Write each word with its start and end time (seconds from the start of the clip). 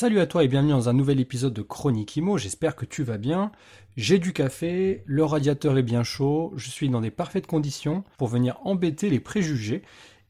Salut 0.00 0.20
à 0.20 0.28
toi 0.28 0.44
et 0.44 0.48
bienvenue 0.48 0.70
dans 0.70 0.88
un 0.88 0.92
nouvel 0.92 1.18
épisode 1.18 1.52
de 1.52 1.60
Chronique 1.60 2.16
Imo, 2.16 2.38
j'espère 2.38 2.76
que 2.76 2.84
tu 2.84 3.02
vas 3.02 3.18
bien. 3.18 3.50
J'ai 3.96 4.20
du 4.20 4.32
café, 4.32 5.02
le 5.06 5.24
radiateur 5.24 5.76
est 5.76 5.82
bien 5.82 6.04
chaud, 6.04 6.52
je 6.54 6.70
suis 6.70 6.88
dans 6.88 7.00
des 7.00 7.10
parfaites 7.10 7.48
conditions 7.48 8.04
pour 8.16 8.28
venir 8.28 8.60
embêter 8.62 9.10
les 9.10 9.18
préjugés. 9.18 9.82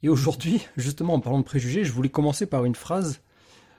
Et 0.03 0.09
aujourd'hui, 0.09 0.67
justement 0.79 1.13
en 1.13 1.21
parlant 1.21 1.41
de 1.41 1.45
préjugés, 1.45 1.85
je 1.85 1.93
voulais 1.93 2.09
commencer 2.09 2.47
par 2.47 2.65
une 2.65 2.75
phrase 2.75 3.21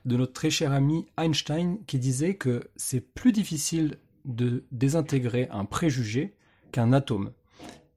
de 0.06 0.16
notre 0.16 0.34
très 0.34 0.52
cher 0.52 0.74
ami 0.74 1.08
Einstein 1.18 1.80
qui 1.88 1.98
disait 1.98 2.36
que 2.36 2.70
c'est 2.76 3.02
plus 3.02 3.32
difficile 3.32 3.98
de 4.26 4.66
désintégrer 4.72 5.48
un 5.50 5.66
préjugé 5.66 6.36
qu'un 6.72 6.94
atome. 6.94 7.32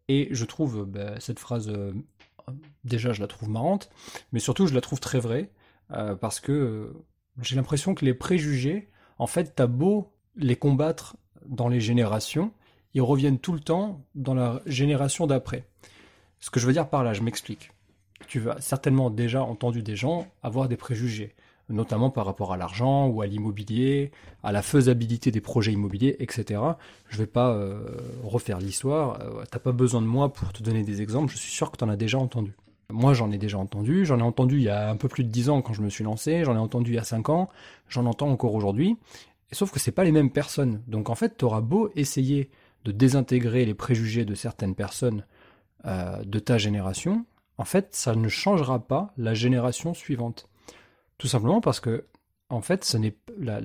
Et 0.08 0.28
je 0.30 0.46
trouve 0.46 0.86
bah, 0.86 1.20
cette 1.20 1.38
phrase, 1.38 1.68
euh, 1.68 1.92
déjà 2.84 3.12
je 3.12 3.20
la 3.20 3.26
trouve 3.26 3.50
marrante, 3.50 3.90
mais 4.32 4.40
surtout 4.40 4.66
je 4.66 4.72
la 4.72 4.80
trouve 4.80 4.98
très 4.98 5.20
vraie, 5.20 5.50
euh, 5.90 6.14
parce 6.14 6.40
que 6.40 6.90
j'ai 7.40 7.56
l'impression 7.56 7.94
que 7.94 8.04
les 8.04 8.14
préjugés, 8.14 8.88
en 9.18 9.26
fait, 9.26 9.54
t'as 9.54 9.66
beau 9.66 10.12
les 10.36 10.56
combattre 10.56 11.16
dans 11.46 11.68
les 11.68 11.80
générations, 11.80 12.52
ils 12.94 13.02
reviennent 13.02 13.38
tout 13.38 13.52
le 13.52 13.60
temps 13.60 14.04
dans 14.14 14.34
la 14.34 14.60
génération 14.66 15.26
d'après. 15.26 15.66
Ce 16.40 16.50
que 16.50 16.60
je 16.60 16.66
veux 16.66 16.72
dire 16.72 16.88
par 16.88 17.04
là, 17.04 17.12
je 17.14 17.22
m'explique. 17.22 17.70
Tu 18.28 18.48
as 18.50 18.60
certainement 18.60 19.10
déjà 19.10 19.42
entendu 19.42 19.82
des 19.82 19.96
gens 19.96 20.26
avoir 20.42 20.68
des 20.68 20.76
préjugés, 20.76 21.34
notamment 21.68 22.10
par 22.10 22.26
rapport 22.26 22.52
à 22.52 22.56
l'argent 22.56 23.06
ou 23.08 23.22
à 23.22 23.26
l'immobilier, 23.26 24.12
à 24.42 24.52
la 24.52 24.62
faisabilité 24.62 25.30
des 25.30 25.40
projets 25.40 25.72
immobiliers, 25.72 26.16
etc. 26.20 26.60
Je 27.08 27.16
ne 27.16 27.22
vais 27.22 27.26
pas 27.26 27.52
euh, 27.52 27.80
refaire 28.22 28.58
l'histoire, 28.58 29.20
euh, 29.20 29.44
t'as 29.50 29.58
pas 29.58 29.72
besoin 29.72 30.02
de 30.02 30.06
moi 30.06 30.32
pour 30.32 30.52
te 30.52 30.62
donner 30.62 30.82
des 30.82 31.02
exemples, 31.02 31.32
je 31.32 31.38
suis 31.38 31.52
sûr 31.52 31.70
que 31.70 31.76
tu 31.76 31.84
en 31.84 31.88
as 31.88 31.96
déjà 31.96 32.18
entendu. 32.18 32.54
Moi, 32.92 33.14
j'en 33.14 33.30
ai 33.32 33.38
déjà 33.38 33.58
entendu. 33.58 34.04
J'en 34.04 34.18
ai 34.18 34.22
entendu 34.22 34.56
il 34.58 34.62
y 34.62 34.68
a 34.68 34.90
un 34.90 34.96
peu 34.96 35.08
plus 35.08 35.24
de 35.24 35.30
10 35.30 35.50
ans 35.50 35.62
quand 35.62 35.72
je 35.72 35.82
me 35.82 35.88
suis 35.88 36.04
lancé. 36.04 36.44
J'en 36.44 36.54
ai 36.54 36.58
entendu 36.58 36.92
il 36.92 36.94
y 36.94 36.98
a 36.98 37.04
5 37.04 37.28
ans. 37.30 37.48
J'en 37.88 38.06
entends 38.06 38.28
encore 38.28 38.54
aujourd'hui. 38.54 38.96
Sauf 39.50 39.70
que 39.70 39.80
c'est 39.80 39.92
pas 39.92 40.04
les 40.04 40.12
mêmes 40.12 40.30
personnes. 40.30 40.82
Donc 40.86 41.10
en 41.10 41.14
fait, 41.14 41.36
tu 41.36 41.46
beau 41.62 41.90
essayer 41.96 42.50
de 42.84 42.92
désintégrer 42.92 43.64
les 43.64 43.74
préjugés 43.74 44.24
de 44.24 44.34
certaines 44.34 44.74
personnes 44.74 45.24
euh, 45.84 46.22
de 46.24 46.38
ta 46.38 46.58
génération, 46.58 47.26
en 47.58 47.64
fait, 47.64 47.94
ça 47.94 48.14
ne 48.14 48.28
changera 48.28 48.86
pas 48.86 49.12
la 49.16 49.34
génération 49.34 49.94
suivante. 49.94 50.48
Tout 51.18 51.28
simplement 51.28 51.60
parce 51.60 51.80
que, 51.80 52.06
en 52.48 52.60
fait, 52.60 52.84
ce 52.84 52.96
n'est 52.96 53.16
la, 53.38 53.60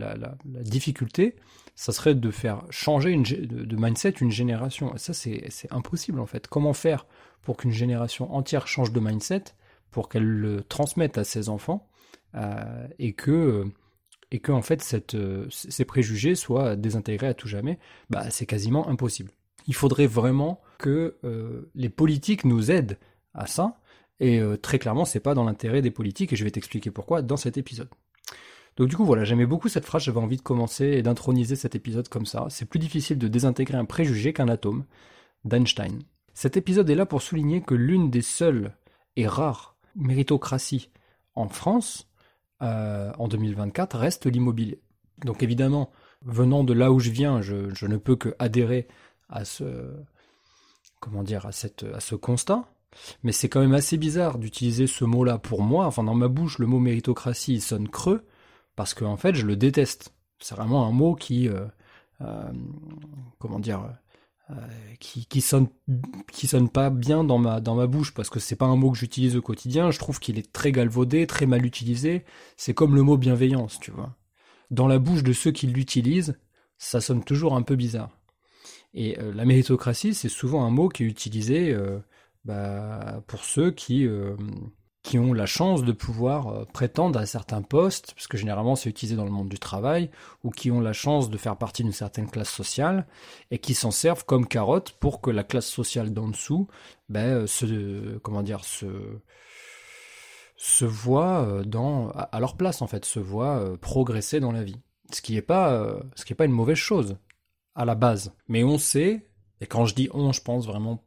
difficulté, 0.46 1.36
ça 1.78 1.94
serait 1.94 2.16
de 2.16 2.32
faire 2.32 2.64
changer 2.72 3.12
une, 3.12 3.22
de, 3.22 3.76
mindset 3.76 4.16
une 4.20 4.32
génération. 4.32 4.96
Et 4.96 4.98
ça, 4.98 5.14
c'est 5.14 5.68
impossible 5.70 6.20
en 6.20 6.26
fait. 6.26 6.48
Comment 6.48 6.74
faire 6.74 7.06
pour 7.44 7.56
qu'une 7.56 7.72
génération 7.72 8.34
entière 8.34 8.68
change 8.68 8.92
de 8.92 9.00
mindset, 9.00 9.44
pour 9.92 10.10
qu'elle 10.10 10.26
le 10.26 10.64
transmette 10.64 11.20
à 11.20 11.24
ses 11.24 11.50
enfants, 11.50 11.88
euh, 12.34 12.88
et 12.98 13.14
que 13.14 13.66
et 14.32 14.40
que 14.40 14.52
en 14.52 14.64
fait 14.64 14.82
cette, 14.82 15.14
euh, 15.14 15.46
ces 15.52 15.86
préjugés 15.86 16.34
soient 16.34 16.76
désintégrés 16.76 17.28
à 17.28 17.34
tout 17.36 17.48
jamais, 17.48 17.78
bah, 18.10 18.30
c'est 18.32 18.48
quasiment 18.48 18.90
impossible. 18.90 19.32
Il 19.68 19.76
faudrait 19.76 20.08
vraiment 20.08 20.62
que 20.80 21.18
euh, 21.24 21.70
les 21.76 21.90
politiques 21.90 22.44
nous 22.44 22.72
aident 22.72 22.98
à 23.36 23.46
ça, 23.46 23.80
et 24.20 24.42
très 24.64 24.80
clairement, 24.80 25.06
c'est 25.06 25.20
pas 25.20 25.36
dans 25.36 25.44
l'intérêt 25.44 25.84
des 25.84 25.92
politiques, 25.92 26.34
et 26.34 26.36
je 26.36 26.44
vais 26.44 26.50
t'expliquer 26.50 26.90
pourquoi 26.90 27.22
dans 27.22 27.38
cet 27.38 27.56
épisode. 27.56 27.90
Donc 28.78 28.90
du 28.90 28.96
coup 28.96 29.06
voilà, 29.06 29.24
j'aimais 29.24 29.48
beaucoup 29.48 29.70
cette 29.70 29.86
phrase, 29.86 30.04
j'avais 30.04 30.20
envie 30.20 30.38
de 30.38 30.42
commencer 30.42 30.86
et 30.86 31.02
d'introniser 31.02 31.56
cet 31.56 31.76
épisode 31.76 32.08
comme 32.10 32.28
ça. 32.28 32.46
C'est 32.50 32.66
plus 32.66 32.80
difficile 32.80 33.18
de 33.18 33.28
désintégrer 33.28 33.78
un 33.78 33.86
préjugé 33.86 34.34
qu'un 34.34 34.48
atome 34.48 34.86
d'Einstein. 35.46 36.00
Cet 36.36 36.58
épisode 36.58 36.90
est 36.90 36.96
là 36.96 37.08
pour 37.08 37.24
souligner 37.24 37.62
que 37.62 37.74
l'une 37.74 38.12
des 38.12 38.22
seules 38.22 38.72
et 39.16 39.28
rares 39.28 39.76
méritocraties 39.96 40.92
en 41.34 41.50
France 41.50 42.08
euh, 42.62 43.12
en 43.18 43.28
2024 43.28 43.98
reste 43.98 44.28
l'immobilier. 44.28 44.80
Donc 45.26 45.42
évidemment, 45.42 45.90
venant 46.24 46.64
de 46.64 46.74
là 46.74 46.92
où 46.92 47.00
je 47.00 47.10
viens, 47.10 47.42
je, 47.42 47.86
ne 47.86 47.98
peux 47.98 48.16
que 48.16 48.36
adhérer 48.38 48.88
à 49.30 49.44
ce 49.44 49.92
comment 51.00 51.24
dire 51.24 51.48
à 51.48 51.52
cette 51.52 51.84
à 51.96 52.00
ce 52.00 52.14
constat. 52.14 52.66
Mais 53.24 53.32
c'est 53.32 53.50
quand 53.50 53.60
même 53.60 53.74
assez 53.74 53.98
bizarre 53.98 54.38
d'utiliser 54.38 54.86
ce 54.86 55.04
mot-là 55.04 55.40
pour 55.40 55.64
moi. 55.64 55.88
Enfin, 55.88 56.04
dans 56.04 56.16
ma 56.16 56.28
bouche, 56.28 56.60
le 56.60 56.68
mot 56.68 56.80
méritocratie 56.80 57.60
sonne 57.60 57.90
creux 57.90 58.24
parce 58.78 58.94
qu'en 58.94 59.12
en 59.12 59.18
fait, 59.18 59.36
je 59.36 59.46
le 59.46 59.58
déteste. 59.58 60.14
C'est 60.40 60.56
vraiment 60.56 60.88
un 60.88 60.92
mot 60.92 61.16
qui, 61.16 61.50
euh, 61.50 61.66
euh, 62.22 62.54
comment 63.40 63.60
dire, 63.60 63.98
euh, 64.52 64.56
qui, 65.00 65.42
sonne 65.42 65.68
qui 66.32 66.48
sonne 66.48 66.70
pas 66.70 66.92
bien 66.92 67.24
dans 67.24 67.40
ma 67.40 67.60
dans 67.60 67.76
ma 67.76 67.88
bouche 67.88 68.14
parce 68.14 68.30
que 68.30 68.40
c'est 68.40 68.56
pas 68.56 68.68
un 68.68 68.76
mot 68.78 68.92
que 68.92 68.98
j'utilise 68.98 69.36
au 69.36 69.42
quotidien. 69.42 69.90
Je 69.90 69.98
trouve 69.98 70.20
qu'il 70.20 70.38
est 70.38 70.54
très 70.54 70.72
galvaudé, 70.72 71.26
très 71.26 71.48
mal 71.48 71.66
utilisé. 71.66 72.24
C'est 72.56 72.76
comme 72.76 72.96
le 72.96 73.02
mot 73.02 73.18
bienveillance, 73.18 73.80
tu 73.80 73.92
vois. 73.92 74.16
Dans 74.70 74.88
la 74.88 75.00
bouche 75.00 75.24
de 75.24 75.34
ceux 75.34 75.52
qui 75.52 75.66
l'utilisent, 75.66 76.40
ça 76.78 77.02
sonne 77.02 77.24
toujours 77.24 77.56
un 77.56 77.64
peu 77.64 77.76
bizarre. 77.76 78.12
Et 78.94 79.18
la 79.20 79.46
méritocratie, 79.46 80.14
c'est 80.14 80.30
souvent 80.30 80.66
un 80.66 80.72
mot 80.72 80.90
qui 80.90 81.04
est 81.04 81.08
utilisé 81.08 81.76
bah, 82.46 83.24
pour 83.28 83.44
ceux 83.44 83.72
qui 83.72 84.08
qui 85.08 85.18
ont 85.18 85.32
la 85.32 85.46
chance 85.46 85.86
de 85.86 85.94
pouvoir 85.94 86.50
euh, 86.50 86.66
prétendre 86.66 87.18
à 87.18 87.26
certains 87.26 87.62
postes, 87.62 88.14
parce 88.14 88.28
que 88.28 88.38
généralement 88.38 88.76
c'est 88.76 88.90
utilisé 88.90 89.16
dans 89.16 89.24
le 89.24 89.32
monde 89.32 89.48
du 89.48 89.58
travail, 89.58 90.12
ou 90.44 90.50
qui 90.50 90.70
ont 90.70 90.82
la 90.82 90.92
chance 90.92 91.30
de 91.30 91.38
faire 91.38 91.56
partie 91.56 91.84
d'une 91.84 91.94
certaine 91.94 92.30
classe 92.30 92.50
sociale, 92.50 93.08
et 93.50 93.58
qui 93.58 93.74
s'en 93.74 93.90
servent 93.90 94.26
comme 94.26 94.46
carotte 94.46 94.92
pour 95.00 95.22
que 95.22 95.30
la 95.30 95.46
classe 95.46 95.68
sociale 95.68 96.14
d'en 96.14 96.28
dessous 96.28 96.68
ben, 97.08 97.44
euh, 97.44 97.48
se, 97.48 98.18
comment 98.18 98.44
dire, 98.44 98.66
se, 98.66 98.86
se 100.58 100.84
voit 100.84 101.40
euh, 101.40 101.64
dans, 101.64 102.10
à 102.10 102.40
leur 102.42 102.58
place 102.58 102.82
en 102.82 102.88
fait, 102.88 103.06
se 103.06 103.22
voit 103.22 103.80
progresser 103.80 104.42
dans 104.42 104.52
la 104.52 104.66
vie. 104.66 104.82
Ce 105.14 105.22
qui 105.22 105.36
n'est 105.36 105.42
pas, 105.42 106.02
pas 106.38 106.46
une 106.46 106.52
mauvaise 106.52 106.76
chose 106.76 107.16
à 107.76 107.86
la 107.86 107.96
base. 107.96 108.34
Mais 108.50 108.66
on 108.66 108.78
sait, 108.78 109.30
et 109.62 109.68
quand 109.68 109.86
je 109.86 109.96
dis 109.96 110.10
on, 110.14 110.34
je 110.34 110.42
pense 110.42 110.68
vraiment 110.68 111.02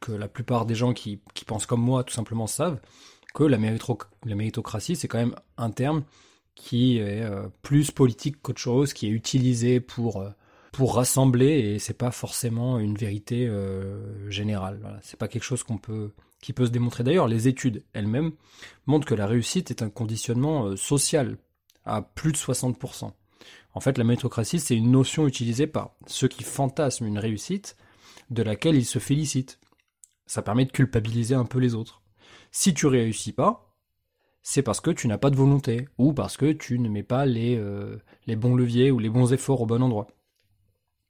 que 0.00 0.10
la 0.10 0.26
plupart 0.26 0.66
des 0.66 0.74
gens 0.74 0.92
qui, 0.92 1.22
qui 1.34 1.44
pensent 1.44 1.66
comme 1.66 1.82
moi 1.82 2.02
tout 2.02 2.14
simplement 2.14 2.48
savent, 2.48 2.80
que 3.34 3.44
la, 3.44 3.58
méritocratie, 3.58 4.96
c'est 4.96 5.08
quand 5.08 5.18
même 5.18 5.34
un 5.56 5.70
terme 5.70 6.04
qui 6.54 6.98
est 6.98 7.22
euh, 7.22 7.48
plus 7.62 7.90
politique 7.90 8.42
qu'autre 8.42 8.60
chose, 8.60 8.92
qui 8.92 9.06
est 9.06 9.10
utilisé 9.10 9.80
pour, 9.80 10.20
euh, 10.20 10.30
pour 10.72 10.96
rassembler, 10.96 11.46
et 11.46 11.78
c'est 11.78 11.94
pas 11.94 12.10
forcément 12.10 12.78
une 12.78 12.96
vérité 12.96 13.46
euh, 13.46 14.28
générale. 14.30 14.78
Voilà. 14.80 14.98
C'est 15.02 15.18
pas 15.18 15.28
quelque 15.28 15.44
chose 15.44 15.62
qu'on 15.62 15.78
peut, 15.78 16.12
qui 16.40 16.52
peut 16.52 16.66
se 16.66 16.70
démontrer. 16.70 17.04
D'ailleurs, 17.04 17.28
les 17.28 17.48
études 17.48 17.84
elles-mêmes 17.92 18.32
montrent 18.86 19.06
que 19.06 19.14
la 19.14 19.26
réussite 19.26 19.70
est 19.70 19.82
un 19.82 19.90
conditionnement 19.90 20.74
social 20.76 21.36
à 21.84 22.02
plus 22.02 22.32
de 22.32 22.36
60%. 22.36 23.12
En 23.74 23.80
fait, 23.80 23.98
la 23.98 24.04
méritocratie, 24.04 24.58
c'est 24.58 24.74
une 24.74 24.90
notion 24.90 25.28
utilisée 25.28 25.66
par 25.66 25.92
ceux 26.06 26.28
qui 26.28 26.42
fantasment 26.42 27.06
une 27.06 27.18
réussite 27.18 27.76
de 28.30 28.42
laquelle 28.42 28.74
ils 28.74 28.84
se 28.84 28.98
félicitent. 28.98 29.60
Ça 30.26 30.42
permet 30.42 30.64
de 30.64 30.72
culpabiliser 30.72 31.34
un 31.34 31.44
peu 31.44 31.58
les 31.58 31.74
autres. 31.74 32.02
Si 32.50 32.74
tu 32.74 32.86
réussis 32.86 33.32
pas, 33.32 33.74
c'est 34.42 34.62
parce 34.62 34.80
que 34.80 34.90
tu 34.90 35.08
n'as 35.08 35.18
pas 35.18 35.30
de 35.30 35.36
volonté, 35.36 35.88
ou 35.98 36.12
parce 36.12 36.36
que 36.36 36.52
tu 36.52 36.78
ne 36.78 36.88
mets 36.88 37.02
pas 37.02 37.26
les, 37.26 37.56
euh, 37.56 37.96
les 38.26 38.36
bons 38.36 38.54
leviers 38.54 38.90
ou 38.90 38.98
les 38.98 39.10
bons 39.10 39.32
efforts 39.32 39.60
au 39.60 39.66
bon 39.66 39.82
endroit. 39.82 40.06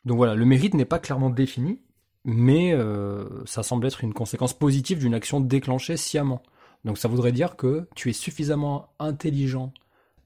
Donc 0.04 0.16
voilà, 0.16 0.34
le 0.34 0.44
mérite 0.44 0.74
n'est 0.74 0.84
pas 0.84 0.98
clairement 0.98 1.30
défini, 1.30 1.80
mais 2.24 2.72
euh, 2.72 3.44
ça 3.46 3.62
semble 3.62 3.86
être 3.86 4.02
une 4.02 4.14
conséquence 4.14 4.52
positive 4.52 4.98
d'une 4.98 5.14
action 5.14 5.40
déclenchée 5.40 5.96
sciemment. 5.96 6.42
Donc 6.84 6.98
ça 6.98 7.08
voudrait 7.08 7.32
dire 7.32 7.56
que 7.56 7.88
tu 7.94 8.10
es 8.10 8.12
suffisamment 8.12 8.94
intelligent 8.98 9.72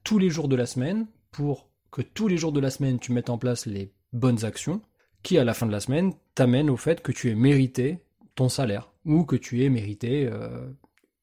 tous 0.03 0.19
les 0.19 0.29
jours 0.29 0.47
de 0.47 0.55
la 0.55 0.65
semaine 0.65 1.07
pour 1.31 1.69
que 1.91 2.01
tous 2.01 2.27
les 2.27 2.37
jours 2.37 2.51
de 2.51 2.59
la 2.59 2.69
semaine 2.69 2.99
tu 2.99 3.11
mettes 3.11 3.29
en 3.29 3.37
place 3.37 3.65
les 3.65 3.91
bonnes 4.11 4.45
actions 4.45 4.81
qui 5.23 5.37
à 5.37 5.43
la 5.43 5.53
fin 5.53 5.65
de 5.65 5.71
la 5.71 5.79
semaine 5.79 6.13
t'amènent 6.35 6.69
au 6.69 6.77
fait 6.77 7.01
que 7.01 7.11
tu 7.11 7.29
aies 7.29 7.35
mérité 7.35 7.99
ton 8.35 8.49
salaire 8.49 8.91
ou 9.05 9.23
que 9.23 9.35
tu 9.35 9.63
aies 9.63 9.69
mérité 9.69 10.27
euh, 10.31 10.67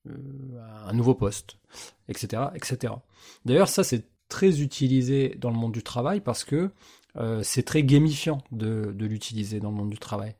euh, 0.08 0.12
un 0.86 0.94
nouveau 0.94 1.14
poste, 1.14 1.58
etc., 2.08 2.44
etc. 2.54 2.94
D'ailleurs, 3.44 3.68
ça 3.68 3.84
c'est 3.84 4.04
très 4.28 4.62
utilisé 4.62 5.36
dans 5.38 5.50
le 5.50 5.56
monde 5.56 5.72
du 5.72 5.82
travail 5.82 6.20
parce 6.20 6.44
que 6.44 6.70
euh, 7.16 7.42
c'est 7.42 7.64
très 7.64 7.82
gamifiant 7.82 8.38
de, 8.50 8.94
l'utiliser 8.98 9.60
dans 9.60 9.70
le 9.70 9.76
monde 9.76 9.90
du 9.90 9.98
travail. 9.98 10.36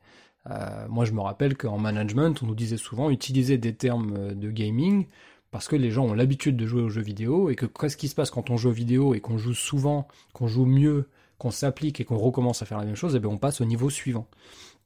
Euh, 0.49 0.87
moi, 0.89 1.05
je 1.05 1.11
me 1.11 1.21
rappelle 1.21 1.55
qu'en 1.55 1.77
management, 1.77 2.41
on 2.41 2.47
nous 2.47 2.55
disait 2.55 2.77
souvent 2.77 3.11
utiliser 3.11 3.59
des 3.59 3.75
termes 3.75 4.33
de 4.33 4.49
gaming 4.49 5.05
parce 5.51 5.67
que 5.67 5.75
les 5.75 5.91
gens 5.91 6.05
ont 6.05 6.13
l'habitude 6.15 6.57
de 6.57 6.65
jouer 6.65 6.81
aux 6.81 6.89
jeux 6.89 7.03
vidéo 7.03 7.51
et 7.51 7.55
que 7.55 7.67
qu'est-ce 7.67 7.97
qui 7.97 8.07
se 8.07 8.15
passe 8.15 8.31
quand 8.31 8.49
on 8.49 8.57
joue 8.57 8.69
aux 8.69 8.73
vidéo 8.73 9.13
et 9.13 9.19
qu'on 9.19 9.37
joue 9.37 9.53
souvent, 9.53 10.07
qu'on 10.33 10.47
joue 10.47 10.65
mieux, 10.65 11.07
qu'on 11.37 11.51
s'applique 11.51 12.01
et 12.01 12.05
qu'on 12.05 12.17
recommence 12.17 12.63
à 12.63 12.65
faire 12.65 12.79
la 12.79 12.85
même 12.85 12.95
chose, 12.95 13.13
et 13.13 13.17
eh 13.17 13.19
bien 13.19 13.29
on 13.29 13.37
passe 13.37 13.61
au 13.61 13.65
niveau 13.65 13.91
suivant. 13.91 14.27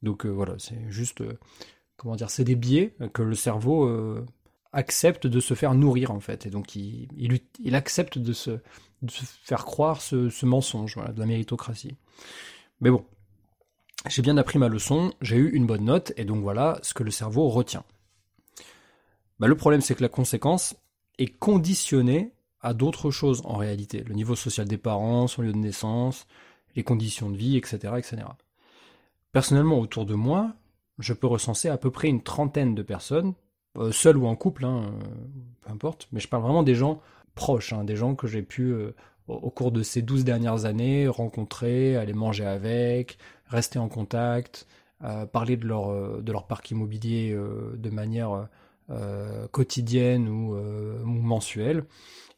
Donc 0.04 0.26
voilà, 0.26 0.56
c'est 0.58 0.90
juste, 0.90 1.24
comment 1.96 2.18
dire, 2.18 2.30
c'est 2.30 2.44
des 2.44 2.56
biais 2.56 2.94
que 3.14 3.22
le 3.22 3.36
cerveau 3.36 4.26
accepte 4.76 5.26
de 5.26 5.40
se 5.40 5.54
faire 5.54 5.74
nourrir 5.74 6.12
en 6.12 6.20
fait, 6.20 6.46
et 6.46 6.50
donc 6.50 6.76
il, 6.76 7.40
accepte 7.74 8.20
de 8.20 8.34
se, 8.34 8.60
faire 9.44 9.66
croire 9.66 10.02
ce, 10.02 10.46
mensonge, 10.46 10.98
de 10.98 11.20
la 11.20 11.26
méritocratie. 11.26 11.96
Mais 12.82 12.92
bon, 12.92 13.06
j'ai 14.08 14.22
bien 14.22 14.38
appris 14.38 14.60
ma 14.60 14.68
leçon, 14.68 15.14
j'ai 15.22 15.38
eu 15.38 15.50
une 15.52 15.66
bonne 15.66 15.86
note, 15.86 16.12
et 16.18 16.26
donc 16.26 16.42
voilà 16.42 16.78
ce 16.84 16.94
que 16.94 17.04
le 17.04 17.12
cerveau 17.12 17.48
retient. 17.48 17.86
Bah, 19.40 19.48
le 19.48 19.56
problème, 19.56 19.82
c'est 19.82 19.96
que 19.96 20.04
la 20.04 20.10
conséquence 20.10 20.76
est 21.18 21.28
conditionnée 21.28 22.34
à 22.62 22.74
d'autres 22.74 23.12
choses 23.12 23.42
en 23.46 23.56
réalité. 23.56 24.04
Le 24.04 24.14
niveau 24.14 24.36
social 24.36 24.68
des 24.68 24.78
parents, 24.78 25.28
son 25.28 25.42
lieu 25.42 25.54
de 25.54 25.58
naissance, 25.58 26.28
les 26.76 26.84
conditions 26.84 27.30
de 27.30 27.38
vie, 27.38 27.56
etc. 27.56 27.94
etc. 27.98 28.18
Personnellement, 29.32 29.80
autour 29.80 30.06
de 30.06 30.16
moi, 30.16 30.54
je 31.00 31.14
peux 31.14 31.28
recenser 31.28 31.70
à 31.70 31.78
peu 31.78 31.92
près 31.92 32.10
une 32.10 32.24
trentaine 32.24 32.76
de 32.76 32.84
personnes, 32.84 33.36
euh, 33.78 33.92
seules 33.92 34.18
ou 34.18 34.28
en 34.28 34.36
couple, 34.36 34.66
hein, 34.66 34.84
euh, 34.86 35.06
peu 35.62 35.72
importe, 35.72 36.08
mais 36.12 36.20
je 36.20 36.28
parle 36.28 36.44
vraiment 36.44 36.64
des 36.64 36.76
gens 36.76 37.02
proches, 37.36 37.74
hein, 37.74 37.84
des 37.84 37.96
gens 37.96 38.16
que 38.16 38.28
j'ai 38.28 38.42
pu, 38.42 38.72
euh, 38.72 38.96
au 39.28 39.50
cours 39.50 39.72
de 39.72 39.84
ces 39.84 40.02
douze 40.02 40.24
dernières 40.24 40.66
années, 40.66 41.08
rencontrer, 41.08 41.96
aller 41.96 42.14
manger 42.14 42.46
avec, 42.46 43.18
rester 43.48 43.80
en 43.80 43.90
contact, 43.90 44.68
parler 45.32 45.58
de 45.58 45.68
leur, 45.68 46.22
de 46.22 46.32
leur 46.32 46.46
parc 46.46 46.70
immobilier 46.72 47.36
de 47.36 47.90
manière 47.90 48.48
euh, 48.92 49.48
quotidienne 49.48 50.28
euh, 50.28 51.02
ou, 51.04 51.08
mensuelle. 51.10 51.86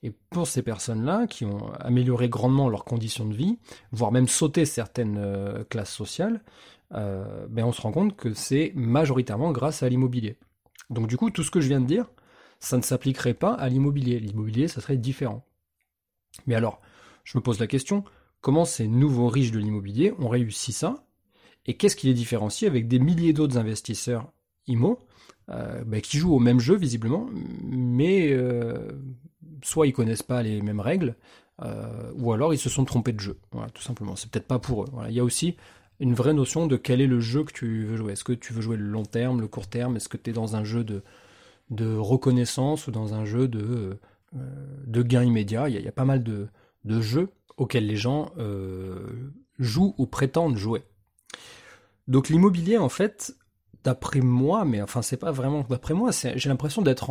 Et 0.01 0.13
pour 0.29 0.47
ces 0.47 0.61
personnes-là, 0.61 1.27
qui 1.27 1.43
ont 1.43 1.73
amélioré 1.73 2.29
grandement 2.29 2.69
leurs 2.69 2.85
conditions 2.85 3.25
de 3.25 3.33
vie, 3.33 3.59
voire 3.91 4.13
même 4.13 4.29
sauté 4.29 4.63
certaines 4.63 5.17
euh, 5.17 5.65
classes 5.65 5.91
sociales, 5.91 6.41
ben 6.89 7.65
on 7.65 7.73
se 7.73 7.81
rend 7.81 7.91
compte 7.91 8.15
que 8.15 8.33
c'est 8.33 8.71
majoritairement 8.73 9.51
grâce 9.51 9.83
à 9.83 9.89
l'immobilier. 9.89 10.37
Donc 10.89 11.07
du 11.07 11.17
coup, 11.17 11.29
tout 11.29 11.43
ce 11.43 11.51
que 11.51 11.61
je 11.61 11.67
viens 11.67 11.81
de 11.81 11.85
dire, 11.85 12.09
ça 12.59 12.77
ne 12.77 12.81
s'appliquerait 12.81 13.33
pas 13.33 13.53
à 13.53 13.69
l'immobilier. 13.69 14.19
L'immobilier, 14.19 14.67
ça 14.67 14.81
serait 14.81 14.97
différent. 14.97 15.45
Mais 16.45 16.55
alors, 16.55 16.81
je 17.23 17.37
me 17.37 17.43
pose 17.43 17.59
la 17.59 17.67
question, 17.67 18.03
comment 18.41 18.65
ces 18.65 18.87
nouveaux 18.87 19.27
riches 19.27 19.51
de 19.51 19.59
l'immobilier 19.59 20.13
ont 20.19 20.29
réussi 20.29 20.71
ça? 20.71 21.05
Et 21.65 21.75
qu'est-ce 21.75 21.95
qui 21.95 22.07
les 22.07 22.13
différencie 22.13 22.69
avec 22.69 22.87
des 22.87 22.99
milliers 22.99 23.33
d'autres 23.33 23.57
investisseurs 23.57 24.31
IMO 24.67 24.99
euh, 25.49 25.83
bah, 25.85 26.01
qui 26.01 26.17
jouent 26.17 26.33
au 26.33 26.39
même 26.39 26.59
jeu 26.59 26.75
visiblement, 26.75 27.29
mais 27.63 28.31
euh, 28.31 28.91
soit 29.63 29.87
ils 29.87 29.93
connaissent 29.93 30.23
pas 30.23 30.43
les 30.43 30.61
mêmes 30.61 30.79
règles, 30.79 31.15
euh, 31.61 32.11
ou 32.15 32.31
alors 32.33 32.53
ils 32.53 32.57
se 32.57 32.69
sont 32.69 32.85
trompés 32.85 33.13
de 33.13 33.19
jeu. 33.19 33.39
Voilà, 33.51 33.69
tout 33.69 33.81
simplement. 33.81 34.15
C'est 34.15 34.29
peut-être 34.29 34.47
pas 34.47 34.59
pour 34.59 34.83
eux. 34.83 34.87
Il 35.07 35.13
y 35.13 35.19
a 35.19 35.23
aussi 35.23 35.55
une 35.99 36.13
vraie 36.13 36.33
notion 36.33 36.67
de 36.67 36.77
quel 36.77 37.01
est 37.01 37.07
le 37.07 37.19
jeu 37.19 37.43
que 37.43 37.53
tu 37.53 37.85
veux 37.85 37.97
jouer. 37.97 38.13
Est-ce 38.13 38.23
que 38.23 38.33
tu 38.33 38.53
veux 38.53 38.61
jouer 38.61 38.77
le 38.77 38.85
long 38.85 39.05
terme, 39.05 39.41
le 39.41 39.47
court 39.47 39.67
terme? 39.67 39.95
Est-ce 39.95 40.09
que 40.09 40.17
tu 40.17 40.29
es 40.29 40.33
dans 40.33 40.55
un 40.55 40.63
jeu 40.63 40.83
de, 40.83 41.01
reconnaissance 41.97 42.87
ou 42.87 42.91
dans 42.91 43.13
un 43.13 43.25
jeu 43.25 43.47
de, 43.47 43.97
de 44.33 45.01
gain 45.01 45.23
immédiat? 45.23 45.69
Il 45.69 45.81
y, 45.81 45.87
a, 45.87 45.91
pas 45.91 46.05
mal 46.05 46.23
de, 46.23 46.49
jeux 47.01 47.29
auxquels 47.57 47.87
les 47.87 47.97
gens 47.97 48.31
jouent 49.59 49.95
ou 49.97 50.05
prétendent 50.05 50.57
jouer. 50.57 50.83
Donc 52.07 52.29
l'immobilier, 52.29 52.77
en 52.77 52.89
fait, 52.89 53.35
d'après 53.83 54.21
moi, 54.21 54.65
mais 54.65 54.81
enfin 54.81 55.01
c'est 55.01 55.17
pas 55.17 55.31
vraiment 55.31 55.65
d'après 55.69 55.93
moi, 55.93 56.11
j'ai 56.11 56.49
l'impression 56.49 56.81
d'être 56.81 57.09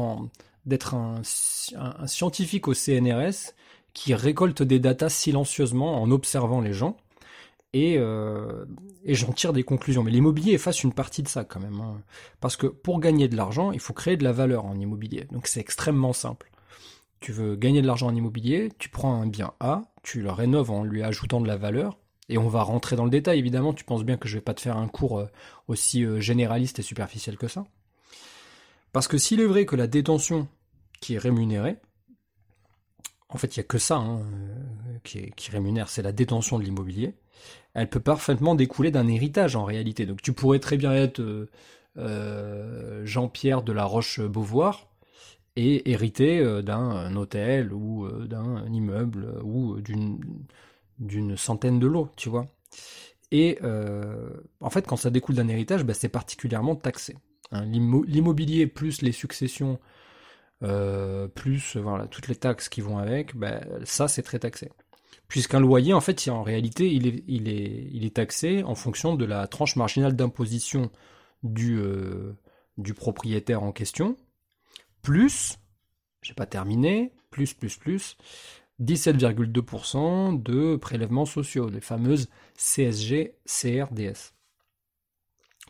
un, 0.95 1.23
scientifique 1.23 2.69
au 2.69 2.75
CNRS 2.75 3.55
qui 3.93 4.15
récolte 4.15 4.63
des 4.63 4.79
datas 4.79 5.09
silencieusement 5.09 6.03
en 6.03 6.11
observant 6.11 6.61
les 6.61 6.73
gens 6.73 6.97
et, 7.77 7.97
euh, 7.99 8.65
et 9.05 9.15
j'en 9.15 9.33
tire 9.33 9.53
des 9.53 9.63
conclusions. 9.63 10.03
Mais 10.03 10.11
l'immobilier 10.11 10.53
efface 10.53 10.83
une 10.83 10.95
partie 10.95 11.23
de 11.23 11.29
ça 11.29 11.45
quand 11.45 11.61
même, 11.61 11.81
hein. 11.81 12.01
parce 12.41 12.57
que 12.57 12.67
pour 12.67 13.01
gagner 13.01 13.29
de 13.29 13.37
l'argent, 13.37 13.71
il 13.71 13.81
faut 13.81 13.93
créer 13.93 14.17
de 14.17 14.25
la 14.25 14.33
valeur 14.33 14.65
en 14.65 14.79
immobilier. 14.79 15.27
Donc 15.31 15.47
c'est 15.47 15.61
extrêmement 15.61 16.15
simple. 16.15 16.51
Tu 17.21 17.33
veux 17.33 17.55
gagner 17.55 17.83
de 17.83 17.87
l'argent 17.87 18.07
en 18.07 18.15
immobilier, 18.15 18.71
tu 18.79 18.89
prends 18.89 19.21
un 19.21 19.27
bien 19.27 19.53
A, 19.61 19.83
tu 20.03 20.23
le 20.23 20.31
rénoves 20.31 20.71
en 20.71 20.85
lui 20.85 21.03
ajoutant 21.03 21.41
de 21.41 21.49
la 21.49 21.57
valeur, 21.57 21.99
et 22.29 22.39
on 22.39 22.49
va 22.49 22.63
rentrer 22.63 22.97
dans 22.97 23.05
le 23.05 23.11
détail, 23.11 23.39
évidemment, 23.39 23.75
tu 23.75 23.85
penses 23.85 24.05
bien 24.05 24.17
que 24.17 24.27
je 24.29 24.37
vais 24.37 24.43
pas 24.43 24.55
te 24.55 24.61
faire 24.61 24.77
un 24.77 24.89
cours 24.89 25.19
euh, 25.19 25.27
aussi 25.69 26.05
euh, 26.05 26.21
généraliste 26.21 26.79
et 26.79 26.83
superficiel 26.83 27.37
que 27.37 27.49
ça. 27.49 27.67
Parce 28.93 29.07
que 29.07 29.19
s'il 29.19 29.41
est 29.41 29.47
vrai 29.47 29.67
que 29.67 29.77
la 29.77 29.87
détention 29.87 30.49
qui 31.01 31.15
est 31.15 31.19
rémunérée, 31.19 31.77
en 33.29 33.39
fait, 33.39 33.57
il 33.57 33.61
n'y 33.61 33.65
a 33.65 33.69
que 33.69 33.79
ça 33.79 33.97
hein, 33.97 34.21
euh, 34.21 34.99
qui, 35.03 35.51
rémunère, 35.51 35.89
c'est 35.89 36.03
la 36.03 36.13
détention 36.13 36.59
de 36.59 36.65
l'immobilier, 36.65 37.15
elle 37.75 37.89
peut 37.89 38.01
parfaitement 38.01 38.55
découler 38.55 38.91
d'un 38.91 39.09
héritage 39.09 39.57
en 39.57 39.65
réalité. 39.65 40.07
Donc 40.07 40.23
tu 40.23 40.33
pourrais 40.33 40.59
très 40.59 40.77
bien 40.77 40.93
être 40.95 41.49
Jean-Pierre 43.05 43.63
de 43.63 43.73
la 43.73 43.85
Roche-Beauvoir 43.85 44.89
et 45.57 45.91
hériter 45.91 46.63
d'un 46.63 47.17
hôtel 47.17 47.73
ou 47.73 48.09
d'un 48.27 48.67
immeuble 48.73 49.41
ou 49.43 49.77
d'une 50.99 51.37
centaine 51.37 51.79
de 51.79 51.87
lots, 51.87 52.09
tu 52.17 52.29
vois. 52.29 52.47
Et 53.33 53.59
euh, 53.63 54.31
en 54.61 54.71
fait, 54.71 54.87
quand 54.87 54.97
ça 54.97 55.11
découle 55.11 55.35
d'un 55.35 55.49
héritage, 55.49 55.85
bah, 55.85 55.95
c'est 55.95 56.09
particulièrement 56.09 56.77
taxé. 56.77 57.17
Hein. 57.53 57.65
L'immobilier 57.65 58.67
plus 58.67 59.03
les 59.03 59.13
successions, 59.13 59.79
euh, 60.63 61.29
plus 61.29 61.77
voilà, 61.77 62.07
toutes 62.07 62.29
les 62.29 62.37
taxes 62.37 62.69
qui 62.69 62.81
vont 62.81 62.99
avec, 62.99 63.37
bah, 63.37 63.61
ça 63.85 64.09
c'est 64.09 64.23
très 64.23 64.39
taxé. 64.39 64.71
Puisqu'un 65.29 65.61
loyer, 65.61 65.93
en 65.93 66.01
fait, 66.01 66.29
en 66.29 66.43
réalité, 66.43 66.93
il 66.93 67.49
est, 67.49 68.15
taxé 68.15 68.63
en 68.63 68.77
fonction 68.77 69.17
de 69.17 69.25
la 69.25 69.49
tranche 69.49 69.75
marginale 69.75 70.15
d'imposition 70.15 70.91
du, 71.43 71.79
euh, 71.79 72.37
propriétaire 72.95 73.65
en 73.65 73.73
question, 73.73 74.17
plus, 75.03 75.59
j'ai 76.23 76.35
pas 76.35 76.47
terminé, 76.47 77.13
plus, 77.31 77.55
plus, 77.55 77.77
plus, 77.77 78.17
17,2% 78.81 80.41
de 80.41 80.77
prélèvements 80.77 81.27
sociaux, 81.27 81.69
les 81.69 81.81
fameuses 81.81 82.29
CSG, 82.57 83.35
CRDS. 83.47 84.33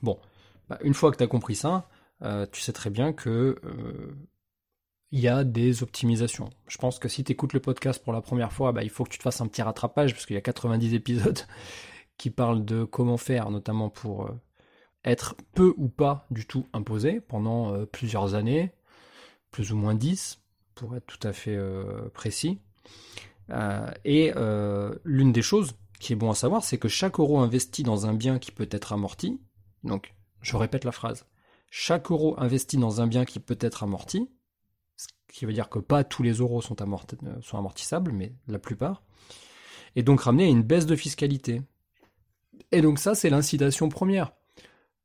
Bon, 0.02 0.18
bah, 0.68 0.78
une 0.82 0.94
fois 0.94 1.10
que 1.12 1.16
tu 1.16 1.24
as 1.24 1.28
compris 1.28 1.54
ça, 1.54 1.88
euh, 2.22 2.46
tu 2.52 2.60
sais 2.60 2.72
très 2.72 2.90
bien 2.90 3.14
que 3.14 3.58
il 5.12 5.20
y 5.20 5.28
a 5.28 5.44
des 5.44 5.82
optimisations. 5.82 6.50
Je 6.68 6.78
pense 6.78 6.98
que 6.98 7.08
si 7.08 7.24
tu 7.24 7.32
écoutes 7.32 7.52
le 7.52 7.60
podcast 7.60 8.02
pour 8.02 8.12
la 8.12 8.20
première 8.20 8.52
fois, 8.52 8.72
bah, 8.72 8.82
il 8.82 8.90
faut 8.90 9.04
que 9.04 9.10
tu 9.10 9.18
te 9.18 9.22
fasses 9.22 9.40
un 9.40 9.46
petit 9.46 9.62
rattrapage, 9.62 10.12
parce 10.12 10.26
qu'il 10.26 10.34
y 10.34 10.38
a 10.38 10.42
90 10.42 10.94
épisodes 10.94 11.38
qui 12.18 12.30
parlent 12.30 12.64
de 12.64 12.84
comment 12.84 13.16
faire, 13.16 13.50
notamment 13.50 13.90
pour 13.90 14.26
euh, 14.26 14.40
être 15.04 15.36
peu 15.54 15.74
ou 15.76 15.88
pas 15.88 16.26
du 16.30 16.46
tout 16.46 16.66
imposé 16.72 17.20
pendant 17.20 17.86
plusieurs 17.86 18.34
années, 18.34 18.72
plus 19.50 19.72
ou 19.72 19.76
moins 19.76 19.94
10, 19.94 20.40
pour 20.74 20.96
être 20.96 21.06
tout 21.06 21.26
à 21.26 21.32
fait 21.32 21.56
précis. 22.12 22.60
Euh, 23.50 23.90
et 24.04 24.32
euh, 24.36 24.94
l'une 25.04 25.32
des 25.32 25.42
choses 25.42 25.74
qui 26.00 26.12
est 26.12 26.16
bon 26.16 26.30
à 26.30 26.34
savoir, 26.34 26.64
c'est 26.64 26.78
que 26.78 26.88
chaque 26.88 27.18
euro 27.18 27.38
investi 27.38 27.82
dans 27.82 28.06
un 28.06 28.14
bien 28.14 28.38
qui 28.38 28.50
peut 28.50 28.68
être 28.70 28.92
amorti, 28.92 29.40
donc 29.84 30.14
je 30.42 30.56
répète 30.56 30.84
la 30.84 30.92
phrase, 30.92 31.26
chaque 31.70 32.10
euro 32.10 32.38
investi 32.38 32.76
dans 32.76 33.00
un 33.00 33.06
bien 33.06 33.24
qui 33.24 33.40
peut 33.40 33.58
être 33.60 33.82
amorti, 33.82 34.28
ce 34.96 35.06
qui 35.28 35.44
veut 35.44 35.52
dire 35.52 35.68
que 35.68 35.78
pas 35.78 36.04
tous 36.04 36.22
les 36.22 36.34
euros 36.34 36.62
sont, 36.62 36.76
euh, 36.80 37.40
sont 37.42 37.58
amortissables, 37.58 38.12
mais 38.12 38.32
la 38.48 38.58
plupart, 38.58 39.02
est 39.94 40.02
donc 40.02 40.22
ramené 40.22 40.44
à 40.44 40.48
une 40.48 40.62
baisse 40.62 40.86
de 40.86 40.96
fiscalité. 40.96 41.62
Et 42.72 42.80
donc 42.80 42.98
ça, 42.98 43.14
c'est 43.14 43.30
l'incitation 43.30 43.88
première. 43.88 44.32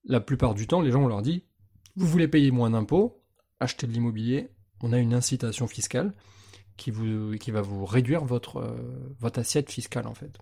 La 0.06 0.20
plupart 0.20 0.56
du 0.56 0.68
temps, 0.68 0.82
les 0.82 0.92
gens, 0.92 1.04
on 1.04 1.08
leur 1.08 1.22
dit, 1.22 1.44
vous 1.96 2.08
voulez 2.08 2.28
payer 2.28 2.52
moins 2.52 2.72
d'impôts, 2.72 3.22
achetez 3.60 3.88
de 3.88 3.92
l'immobilier, 3.92 4.50
on 4.82 4.94
a 4.94 4.98
une 4.98 5.14
incitation 5.14 5.68
fiscale 5.68 6.14
qui, 6.78 6.92
va 6.92 7.62
vous 7.62 7.86
réduire 7.86 8.26
votre, 8.26 8.58
euh, 8.58 9.14
votre 9.20 9.40
assiette 9.40 9.70
fiscale 9.70 10.08
en 10.08 10.16
fait. 10.16 10.40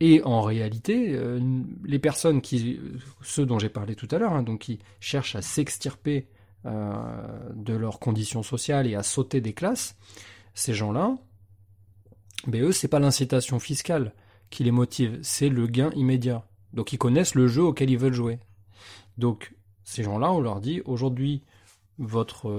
Et 0.00 0.22
en 0.24 0.42
réalité, 0.42 1.14
euh, 1.14 1.40
les 1.84 1.98
personnes 1.98 2.40
qui, 2.40 2.78
ceux 3.22 3.46
dont 3.46 3.58
j'ai 3.58 3.68
parlé 3.68 3.94
tout 3.94 4.08
à 4.10 4.18
l'heure, 4.18 4.32
hein, 4.32 4.42
donc 4.42 4.60
qui 4.60 4.78
cherchent 4.98 5.36
à 5.36 5.42
s'extirper 5.42 6.26
de 6.64 7.72
leurs 7.72 7.98
conditions 8.00 8.42
sociales 8.42 8.86
et 8.86 8.94
à 8.94 9.02
sauter 9.02 9.40
des 9.40 9.54
classes, 9.54 9.96
ces 10.54 10.74
gens-là, 10.74 11.16
ben 12.46 12.62
eux, 12.62 12.72
c'est 12.72 12.88
pas 12.88 12.98
l'incitation 12.98 13.58
fiscale 13.58 14.14
qui 14.50 14.64
les 14.64 14.70
motive, 14.70 15.18
c'est 15.22 15.48
le 15.48 15.66
gain 15.66 15.90
immédiat. 15.94 16.46
Donc 16.72 16.92
ils 16.92 16.98
connaissent 16.98 17.34
le 17.34 17.48
jeu 17.48 17.62
auquel 17.62 17.90
ils 17.90 17.98
veulent 17.98 18.12
jouer. 18.12 18.38
Donc 19.16 19.54
ces 19.84 20.02
gens-là, 20.02 20.32
on 20.32 20.40
leur 20.40 20.60
dit 20.60 20.82
aujourd'hui, 20.84 21.42
votre 21.98 22.50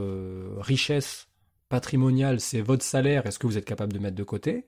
richesse 0.59 1.27
patrimonial, 1.69 2.39
c'est 2.39 2.61
votre 2.61 2.83
salaire 2.83 3.25
est 3.25 3.31
ce 3.31 3.39
que 3.39 3.47
vous 3.47 3.57
êtes 3.57 3.65
capable 3.65 3.93
de 3.93 3.99
mettre 3.99 4.15
de 4.15 4.23
côté? 4.23 4.65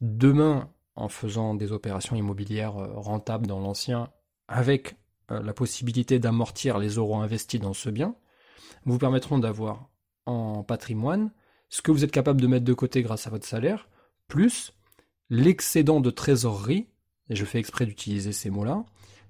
Demain, 0.00 0.70
en 0.94 1.08
faisant 1.08 1.54
des 1.54 1.72
opérations 1.72 2.16
immobilières 2.16 2.76
euh, 2.76 2.92
rentables 2.94 3.46
dans 3.46 3.60
l'ancien, 3.60 4.10
avec 4.48 4.94
euh, 5.30 5.42
la 5.42 5.52
possibilité 5.52 6.18
d'amortir 6.18 6.78
les 6.78 6.90
euros 6.90 7.16
investis 7.16 7.60
dans 7.60 7.72
ce 7.72 7.90
bien, 7.90 8.14
vous 8.84 8.98
permettront 8.98 9.38
d'avoir 9.38 9.90
en 10.26 10.62
patrimoine 10.62 11.30
ce 11.68 11.82
que 11.82 11.92
vous 11.92 12.04
êtes 12.04 12.10
capable 12.10 12.40
de 12.40 12.46
mettre 12.46 12.64
de 12.64 12.74
côté 12.74 13.02
grâce 13.02 13.26
à 13.26 13.30
votre 13.30 13.46
salaire, 13.46 13.88
plus 14.28 14.72
l'excédent 15.30 16.00
de 16.00 16.10
trésorerie, 16.10 16.88
et 17.28 17.36
je 17.36 17.44
fais 17.44 17.58
exprès 17.58 17.86
d'utiliser 17.86 18.32
ces 18.32 18.50
mots-là, 18.50 18.84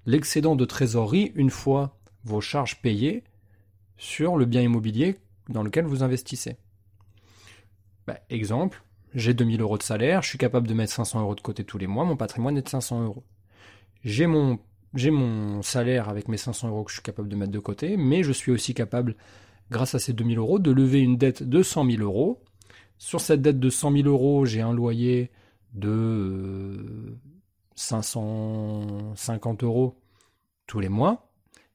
l'excédent 0.05 0.55
de 0.55 0.65
trésorerie 0.65 1.31
une 1.35 1.51
fois 1.51 1.99
vos 2.23 2.41
charges 2.41 2.81
payées 2.81 3.23
sur 3.97 4.37
le 4.37 4.45
bien 4.45 4.61
immobilier 4.61 5.19
dans 5.49 5.63
lequel 5.63 5.85
vous 5.85 6.01
investissez. 6.01 6.57
Bah, 8.07 8.19
exemple, 8.29 8.83
j'ai 9.13 9.35
2000 9.35 9.61
euros 9.61 9.77
de 9.77 9.83
salaire, 9.83 10.23
je 10.23 10.29
suis 10.29 10.37
capable 10.39 10.67
de 10.67 10.73
mettre 10.73 10.93
500 10.93 11.21
euros 11.21 11.35
de 11.35 11.41
côté 11.41 11.63
tous 11.63 11.77
les 11.77 11.87
mois, 11.87 12.05
mon 12.05 12.17
patrimoine 12.17 12.57
est 12.57 12.63
de 12.63 12.69
500 12.69 13.03
euros. 13.03 13.23
J'ai 14.03 14.25
mon, 14.25 14.59
j'ai 14.93 15.11
mon 15.11 15.61
salaire 15.61 16.09
avec 16.09 16.27
mes 16.27 16.37
500 16.37 16.69
euros 16.69 16.83
que 16.83 16.91
je 16.91 16.95
suis 16.95 17.03
capable 17.03 17.29
de 17.29 17.35
mettre 17.35 17.51
de 17.51 17.59
côté, 17.59 17.97
mais 17.97 18.23
je 18.23 18.31
suis 18.31 18.51
aussi 18.51 18.73
capable, 18.73 19.15
grâce 19.69 19.95
à 19.95 19.99
ces 19.99 20.13
2000 20.13 20.37
euros, 20.37 20.59
de 20.59 20.71
lever 20.71 20.99
une 20.99 21.17
dette 21.17 21.43
de 21.43 21.63
100 21.63 21.89
000 21.91 22.03
euros. 22.03 22.41
Sur 22.97 23.21
cette 23.21 23.41
dette 23.41 23.59
de 23.59 23.69
100 23.69 23.93
000 23.93 24.07
euros, 24.07 24.45
j'ai 24.45 24.61
un 24.61 24.73
loyer 24.73 25.31
de 25.73 27.17
550 27.75 29.63
euros 29.63 29.97
tous 30.67 30.79
les 30.79 30.89
mois. 30.89 31.31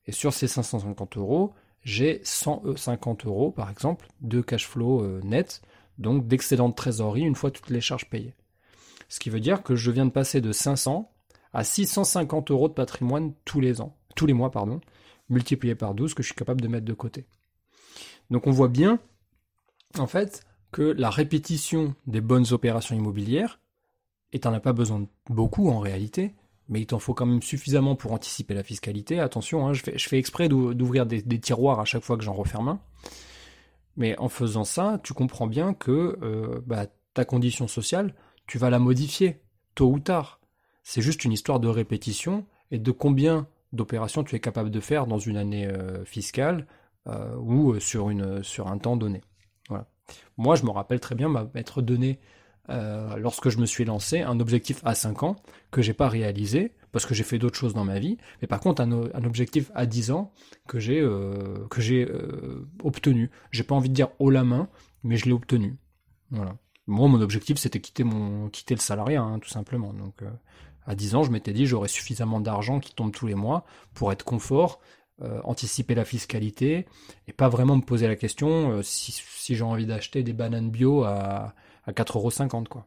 Et 0.06 0.12
sur 0.12 0.32
ces 0.32 0.46
550 0.46 1.16
euros, 1.16 1.54
j'ai 1.82 2.20
150 2.22 3.26
euros, 3.26 3.50
par 3.50 3.70
exemple, 3.70 4.08
de 4.20 4.40
cash 4.40 4.66
flow 4.66 5.02
euh, 5.02 5.20
net, 5.24 5.62
donc 5.98 6.26
d'excédent 6.28 6.68
de 6.68 6.74
trésorerie 6.74 7.22
une 7.22 7.34
fois 7.34 7.50
toutes 7.50 7.70
les 7.70 7.80
charges 7.80 8.08
payées. 8.08 8.34
Ce 9.08 9.20
qui 9.20 9.30
veut 9.30 9.40
dire 9.40 9.62
que 9.62 9.74
je 9.74 9.90
viens 9.90 10.06
de 10.06 10.10
passer 10.10 10.40
de 10.40 10.52
500 10.52 11.10
à 11.56 11.64
650 11.64 12.50
euros 12.50 12.68
de 12.68 12.74
patrimoine 12.74 13.32
tous 13.46 13.60
les 13.60 13.80
ans, 13.80 13.96
tous 14.14 14.26
les 14.26 14.34
mois, 14.34 14.50
pardon, 14.50 14.82
multiplié 15.30 15.74
par 15.74 15.94
12 15.94 16.12
que 16.12 16.22
je 16.22 16.28
suis 16.28 16.34
capable 16.34 16.60
de 16.60 16.68
mettre 16.68 16.84
de 16.84 16.92
côté. 16.92 17.24
Donc 18.30 18.46
on 18.46 18.50
voit 18.50 18.68
bien, 18.68 18.98
en 19.98 20.06
fait, 20.06 20.44
que 20.70 20.82
la 20.82 21.08
répétition 21.08 21.94
des 22.06 22.20
bonnes 22.20 22.52
opérations 22.52 22.94
immobilières, 22.94 23.58
et 24.34 24.40
t'en 24.40 24.52
as 24.52 24.60
pas 24.60 24.74
besoin 24.74 25.00
de 25.00 25.06
beaucoup 25.30 25.70
en 25.70 25.78
réalité, 25.78 26.34
mais 26.68 26.82
il 26.82 26.86
t'en 26.86 26.98
faut 26.98 27.14
quand 27.14 27.24
même 27.24 27.40
suffisamment 27.40 27.96
pour 27.96 28.12
anticiper 28.12 28.52
la 28.52 28.62
fiscalité. 28.62 29.18
Attention, 29.18 29.66
hein, 29.66 29.72
je, 29.72 29.82
fais, 29.82 30.18
exprès 30.18 30.50
d'ouvrir 30.50 31.06
des, 31.06 31.40
tiroirs 31.40 31.80
à 31.80 31.86
chaque 31.86 32.02
fois 32.02 32.18
que 32.18 32.24
j'en 32.24 32.34
referme 32.34 32.68
un. 32.68 32.80
Mais 33.96 34.14
en 34.18 34.28
faisant 34.28 34.64
ça, 34.64 35.00
tu 35.02 35.14
comprends 35.14 35.46
bien 35.46 35.72
que 35.72 36.18
euh, 36.20 36.60
bah, 36.66 36.84
ta 37.14 37.24
condition 37.24 37.66
sociale, 37.66 38.14
tu 38.46 38.58
vas 38.58 38.68
la 38.68 38.78
modifier, 38.78 39.40
tôt 39.74 39.90
ou 39.90 40.00
tard. 40.00 40.38
C'est 40.88 41.02
juste 41.02 41.24
une 41.24 41.32
histoire 41.32 41.58
de 41.58 41.66
répétition 41.66 42.46
et 42.70 42.78
de 42.78 42.92
combien 42.92 43.48
d'opérations 43.72 44.22
tu 44.22 44.36
es 44.36 44.40
capable 44.40 44.70
de 44.70 44.78
faire 44.78 45.08
dans 45.08 45.18
une 45.18 45.36
année 45.36 45.66
euh, 45.66 46.04
fiscale 46.04 46.68
euh, 47.08 47.34
ou 47.38 47.80
sur, 47.80 48.08
une, 48.08 48.40
un 48.64 48.78
temps 48.78 48.96
donné. 48.96 49.20
Voilà. 49.68 49.88
Moi, 50.36 50.54
je 50.54 50.64
me 50.64 50.70
rappelle 50.70 51.00
très 51.00 51.16
bien 51.16 51.28
m'être 51.54 51.82
donné 51.82 52.20
euh, 52.68 53.16
lorsque 53.16 53.48
je 53.48 53.58
me 53.58 53.66
suis 53.66 53.84
lancé, 53.84 54.20
un 54.20 54.38
objectif 54.38 54.80
à 54.84 54.94
5 54.94 55.24
ans 55.24 55.36
que 55.72 55.82
j'ai 55.82 55.92
pas 55.92 56.08
réalisé 56.08 56.72
parce 56.92 57.04
que 57.04 57.14
j'ai 57.14 57.24
fait 57.24 57.38
d'autres 57.40 57.58
choses 57.58 57.74
dans 57.74 57.84
ma 57.84 57.98
vie, 57.98 58.16
mais 58.40 58.46
par 58.46 58.60
contre 58.60 58.80
un, 58.80 59.24
objectif 59.24 59.72
à 59.74 59.86
10 59.86 60.12
ans 60.12 60.32
que 60.68 60.78
j'ai 60.78 61.00
euh, 61.00 61.66
que 61.68 61.80
j'ai 61.80 62.08
euh, 62.08 62.64
obtenu. 62.84 63.32
J'ai 63.50 63.64
pas 63.64 63.74
envie 63.74 63.88
de 63.88 63.94
dire 63.94 64.08
haut 64.20 64.30
la 64.30 64.44
main, 64.44 64.68
mais 65.02 65.16
je 65.16 65.26
l'ai 65.26 65.32
obtenu. 65.32 65.76
Voilà. 66.30 66.56
Moi, 66.88 67.08
mon 67.08 67.20
objectif, 67.20 67.58
c'était 67.58 67.80
quitter 67.80 68.04
quitter 68.52 68.74
le 68.74 68.80
salariat, 68.80 69.20
hein, 69.20 69.40
tout 69.40 69.48
simplement. 69.48 69.92
Euh, 70.22 70.30
à 70.86 70.94
10 70.94 71.14
ans, 71.16 71.22
je 71.24 71.30
m'étais 71.30 71.52
dit, 71.52 71.66
j'aurais 71.66 71.88
suffisamment 71.88 72.40
d'argent 72.40 72.80
qui 72.80 72.94
tombe 72.94 73.12
tous 73.12 73.26
les 73.26 73.34
mois 73.34 73.64
pour 73.94 74.12
être 74.12 74.24
confort, 74.24 74.80
euh, 75.22 75.40
anticiper 75.44 75.94
la 75.94 76.04
fiscalité 76.04 76.86
et 77.26 77.32
pas 77.32 77.48
vraiment 77.48 77.76
me 77.76 77.82
poser 77.82 78.06
la 78.06 78.16
question 78.16 78.82
si, 78.82 79.12
si 79.12 79.54
j'ai 79.54 79.64
envie 79.64 79.86
d'acheter 79.86 80.22
des 80.22 80.32
bananes 80.32 80.70
bio 80.70 81.04
à 81.04 81.54
à 81.86 81.92
4,50€. 81.92 82.68
Quoi. 82.68 82.86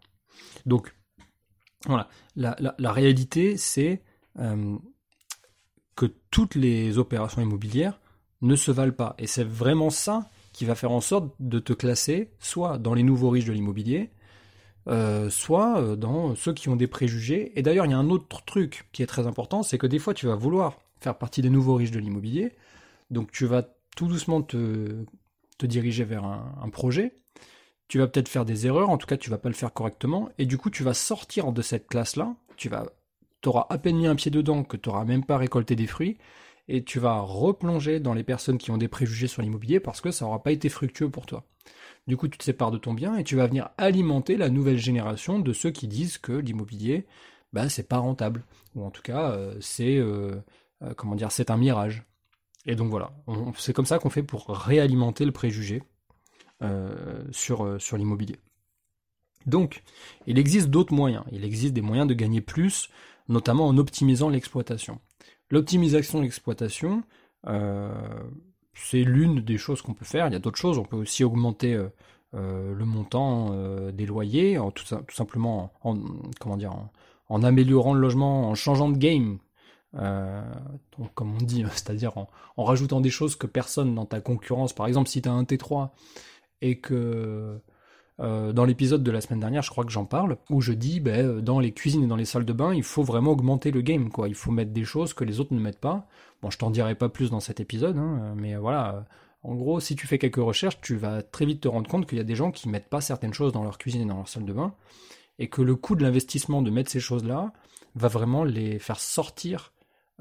Donc, 0.66 0.94
voilà. 1.86 2.10
La, 2.36 2.56
la, 2.78 2.92
réalité, 2.92 3.58
c'est 3.58 4.04
euh, 4.38 4.78
que 5.96 6.06
toutes 6.30 6.56
les 6.56 6.98
opérations 6.98 7.42
immobilières 7.42 8.00
ne 8.42 8.56
se 8.56 8.72
valent 8.72 8.94
pas. 8.94 9.16
Et 9.18 9.28
c'est 9.28 9.44
vraiment 9.44 9.90
ça 9.90 10.30
qui 10.54 10.66
va 10.66 10.76
faire 10.76 10.92
en 10.92 11.02
sorte 11.02 11.34
de 11.40 11.60
te 11.60 11.74
classer 11.74 12.32
soit 12.40 12.78
dans 12.78 12.94
les 12.94 13.04
nouveaux 13.04 13.30
riches 13.30 13.46
de 13.46 13.54
l'immobilier, 13.54 14.12
euh, 14.90 15.30
soit 15.30 15.80
euh, 15.80 15.96
dans 15.96 16.36
ceux 16.36 16.54
qui 16.54 16.70
ont 16.70 16.76
des 16.76 16.88
préjugés. 16.88 17.52
Et 17.58 17.62
d'ailleurs, 17.62 17.86
il 17.86 17.92
y 17.92 17.94
a 17.94 17.98
un 17.98 18.10
autre 18.10 18.44
truc 18.46 18.88
qui 18.92 19.04
est 19.04 19.08
très 19.08 19.28
important, 19.28 19.64
c'est 19.64 19.78
que 19.78 19.88
des 19.88 20.00
fois, 20.00 20.14
tu 20.14 20.26
vas 20.26 20.36
vouloir 20.36 20.80
faire 21.00 21.18
partie 21.18 21.42
des 21.42 21.50
nouveaux 21.50 21.76
riches 21.76 21.92
de 21.92 22.00
l'immobilier. 22.00 22.54
Donc, 23.12 23.32
tu 23.32 23.46
vas 23.46 23.64
tout 23.96 24.08
doucement 24.08 24.42
te, 24.42 25.06
diriger 25.62 26.04
vers 26.06 26.24
un, 26.24 26.70
projet 26.72 27.14
tu 27.90 27.98
vas 27.98 28.08
peut-être 28.08 28.30
faire 28.30 28.46
des 28.46 28.68
erreurs, 28.68 28.92
en 28.92 29.00
tout 29.00 29.08
cas 29.08 29.18
tu 29.18 29.32
vas 29.32 29.40
pas 29.40 29.50
le 29.50 29.56
faire 29.56 29.74
correctement, 29.74 30.30
et 30.38 30.46
du 30.46 30.60
coup 30.60 30.70
tu 30.70 30.84
vas 30.84 30.94
sortir 30.94 31.52
de 31.52 31.64
cette 31.64 31.88
classe-là, 31.88 32.36
tu 32.56 32.70
vas, 32.70 32.86
auras 33.48 33.66
à 33.72 33.80
peine 33.80 33.98
mis 33.98 34.06
un 34.06 34.14
pied 34.14 34.30
dedans, 34.30 34.64
que 34.64 34.78
tu 34.78 34.90
n'auras 34.90 35.06
même 35.06 35.26
pas 35.26 35.38
récolté 35.38 35.76
des 35.76 35.88
fruits, 35.88 36.20
et 36.70 36.84
tu 36.84 37.00
vas 37.00 37.20
replonger 37.20 38.00
dans 38.00 38.14
les 38.14 38.24
personnes 38.24 38.60
qui 38.60 38.70
ont 38.70 38.78
des 38.78 38.88
préjugés 38.88 39.28
sur 39.28 39.42
l'immobilier 39.42 39.80
parce 39.80 40.02
que 40.02 40.12
ça 40.12 40.24
n'aura 40.24 40.44
pas 40.44 40.52
été 40.52 40.70
fructueux 40.70 41.10
pour 41.10 41.26
toi. 41.26 41.44
Du 42.08 42.18
coup, 42.18 42.28
tu 42.28 42.38
te 42.38 42.44
sépares 42.44 42.72
de 42.72 42.78
ton 42.78 42.94
bien 42.94 43.18
et 43.18 43.24
tu 43.24 43.36
vas 43.36 43.46
venir 43.46 43.70
alimenter 43.78 44.36
la 44.36 44.50
nouvelle 44.50 44.80
génération 44.80 45.38
de 45.38 45.54
ceux 45.54 45.70
qui 45.70 45.88
disent 45.88 46.18
que 46.18 46.32
l'immobilier, 46.32 47.06
bah, 47.54 47.70
c'est 47.70 47.88
pas 47.88 48.00
rentable. 48.00 48.44
Ou 48.76 48.84
en 48.84 48.92
tout 48.92 49.02
cas, 49.02 49.32
euh, 49.32 49.56
c'est 49.62 49.98
euh, 49.98 50.36
euh, 50.82 50.94
comment 50.96 51.16
dire, 51.16 51.32
c'est 51.32 51.52
un 51.52 51.58
mirage. 51.58 52.04
Et 52.66 52.76
donc 52.76 52.90
voilà, 52.90 53.12
c'est 53.58 53.74
comme 53.74 53.86
ça 53.86 54.00
qu'on 54.00 54.10
fait 54.10 54.24
pour 54.24 54.48
réalimenter 54.50 55.24
le 55.26 55.32
préjugé 55.32 55.84
sur, 57.32 57.78
l'immobilier. 57.98 58.36
Donc, 59.46 59.84
il 60.28 60.38
existe 60.38 60.68
d'autres 60.68 60.94
moyens. 60.94 61.24
Il 61.32 61.46
existe 61.46 61.74
des 61.74 61.82
moyens 61.82 62.08
de 62.08 62.14
gagner 62.14 62.42
plus, 62.42 62.90
notamment 63.30 63.68
en 63.68 63.78
optimisant 63.78 64.30
l'exploitation. 64.30 65.00
L'optimisation 65.50 66.20
de 66.20 66.24
l'exploitation, 66.24 67.04
c'est 68.84 69.04
l'une 69.04 69.42
des 69.42 69.58
choses 69.58 69.82
qu'on 69.82 69.94
peut 69.94 70.06
faire. 70.06 70.28
Il 70.28 70.34
y 70.34 70.36
a 70.36 70.40
d'autres 70.40 70.58
choses. 70.58 70.78
On 70.78 70.84
peut 70.84 70.98
aussi 70.98 71.24
augmenter 71.24 71.78
le 72.34 72.86
montant 72.86 73.56
des 73.92 74.06
loyers, 74.06 74.58
en 74.58 74.72
tout, 74.72 74.86
simplement 75.12 75.72
en, 75.84 77.44
améliorant 77.44 77.94
le 77.94 78.00
logement, 78.00 78.50
en 78.50 78.56
changeant 78.56 78.90
de 78.90 78.98
game. 78.98 79.40
comme 79.94 81.34
on 81.36 81.44
dit, 81.44 81.64
c'est-à-dire 81.72 82.18
en, 82.18 82.30
en, 82.58 82.64
rajoutant 82.64 83.02
des 83.02 83.10
choses 83.10 83.36
que 83.36 83.48
personne 83.48 83.96
dans 83.96 84.06
ta 84.06 84.22
concurrence, 84.22 84.74
par 84.74 84.88
exemple 84.88 85.10
si 85.10 85.22
tu 85.22 85.30
as 85.30 85.34
un 85.34 85.44
T3 85.44 85.90
et 86.62 86.80
que 86.80 87.60
euh, 88.20 88.52
dans 88.52 88.66
l'épisode 88.66 89.04
de 89.04 89.12
la 89.12 89.22
semaine 89.22 89.40
dernière, 89.40 89.62
je 89.62 89.70
crois 89.70 89.86
que 89.86 89.92
j'en 89.92 90.06
parle, 90.06 90.38
où 90.50 90.62
je 90.62 90.74
dis, 90.74 91.00
ben, 91.00 91.40
dans 91.40 91.60
les 91.60 91.72
cuisines 91.72 92.04
et 92.04 92.08
dans 92.08 92.16
les 92.16 92.26
salles 92.26 92.46
de 92.46 92.54
bain, 92.54 92.74
il 92.74 92.84
faut 92.84 93.04
vraiment 93.04 93.32
augmenter 93.32 93.72
le 93.72 93.82
game, 93.82 94.10
quoi. 94.10 94.28
Il 94.28 94.36
faut 94.36 94.52
mettre 94.52 94.72
des 94.72 94.84
choses 94.84 95.14
que 95.14 95.24
les 95.24 95.40
autres 95.40 95.54
ne 95.54 95.60
mettent 95.60 95.80
pas. 95.80 96.08
Bon, 96.42 96.50
je 96.50 96.58
t'en 96.58 96.70
dirai 96.70 96.96
pas 96.96 97.10
plus 97.10 97.30
dans 97.30 97.40
cet 97.40 97.60
épisode, 97.60 97.98
hein, 97.98 98.34
mais 98.36 98.56
voilà. 98.56 99.06
En 99.42 99.56
gros, 99.56 99.80
si 99.80 99.96
tu 99.96 100.06
fais 100.06 100.18
quelques 100.18 100.36
recherches, 100.36 100.82
tu 100.82 100.98
vas 100.98 101.22
très 101.22 101.46
vite 101.46 101.62
te 101.62 101.68
rendre 101.68 101.90
compte 101.90 102.06
qu'il 102.08 102.18
y 102.18 102.22
a 102.22 102.26
des 102.26 102.36
gens 102.36 102.52
qui 102.52 102.68
mettent 102.68 102.90
pas 102.90 103.02
certaines 103.02 103.34
choses 103.34 103.54
dans 103.54 103.64
leur 103.64 103.78
cuisine 103.78 104.02
et 104.02 104.06
dans 104.06 104.18
leur 104.18 104.28
salle 104.28 104.46
de 104.46 104.54
bain, 104.54 104.74
et 105.38 105.48
que 105.48 105.62
le 105.62 105.76
coût 105.76 105.96
de 105.96 106.04
l'investissement 106.04 106.62
de 106.62 106.70
mettre 106.70 106.92
ces 106.92 107.00
choses-là 107.00 107.54
va 107.96 108.08
vraiment 108.10 108.44
les 108.44 108.80
faire 108.80 109.00
sortir 109.00 109.72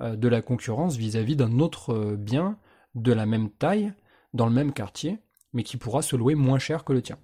euh, 0.00 0.14
de 0.14 0.28
la 0.28 0.40
concurrence 0.40 0.96
vis-à-vis 0.96 1.34
d'un 1.34 1.58
autre 1.58 1.92
euh, 1.92 2.16
bien 2.16 2.56
de 2.94 3.12
la 3.12 3.26
même 3.26 3.50
taille, 3.50 3.92
dans 4.34 4.46
le 4.46 4.52
même 4.52 4.72
quartier, 4.72 5.18
mais 5.52 5.64
qui 5.64 5.76
pourra 5.76 6.02
se 6.02 6.14
louer 6.14 6.34
moins 6.36 6.58
cher 6.58 6.84
que 6.84 6.92
le 6.92 7.02
tien. 7.02 7.18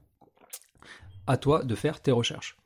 À 1.26 1.36
toi 1.36 1.62
de 1.62 1.74
faire 1.74 2.00
tes 2.00 2.12
recherches. 2.12 2.56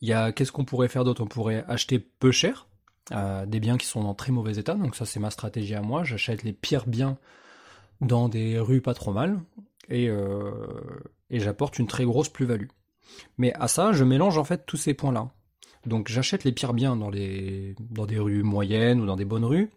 Il 0.00 0.08
y 0.08 0.12
a 0.12 0.32
qu'est-ce 0.32 0.52
qu'on 0.52 0.64
pourrait 0.64 0.88
faire 0.88 1.04
d'autre? 1.04 1.22
On 1.22 1.26
pourrait 1.26 1.64
acheter 1.68 1.98
peu 1.98 2.30
cher 2.30 2.66
euh, 3.12 3.46
des 3.46 3.60
biens 3.60 3.76
qui 3.76 3.86
sont 3.86 4.02
dans 4.02 4.14
très 4.14 4.32
mauvais 4.32 4.56
état. 4.56 4.74
Donc 4.74 4.96
ça 4.96 5.04
c'est 5.04 5.20
ma 5.20 5.30
stratégie 5.30 5.74
à 5.74 5.82
moi. 5.82 6.04
J'achète 6.04 6.42
les 6.42 6.52
pires 6.52 6.86
biens 6.86 7.18
dans 8.00 8.28
des 8.28 8.58
rues 8.58 8.80
pas 8.80 8.94
trop 8.94 9.12
mal 9.12 9.40
et, 9.88 10.08
euh, 10.08 10.52
et 11.30 11.40
j'apporte 11.40 11.78
une 11.78 11.86
très 11.86 12.04
grosse 12.04 12.28
plus-value. 12.28 12.68
Mais 13.38 13.52
à 13.54 13.68
ça, 13.68 13.92
je 13.92 14.04
mélange 14.04 14.38
en 14.38 14.44
fait 14.44 14.64
tous 14.66 14.76
ces 14.76 14.94
points-là. 14.94 15.30
Donc 15.86 16.08
j'achète 16.08 16.44
les 16.44 16.52
pires 16.52 16.74
biens 16.74 16.96
dans, 16.96 17.10
les, 17.10 17.74
dans 17.80 18.06
des 18.06 18.18
rues 18.18 18.42
moyennes 18.42 19.00
ou 19.00 19.06
dans 19.06 19.16
des 19.16 19.24
bonnes 19.24 19.44
rues. 19.44 19.70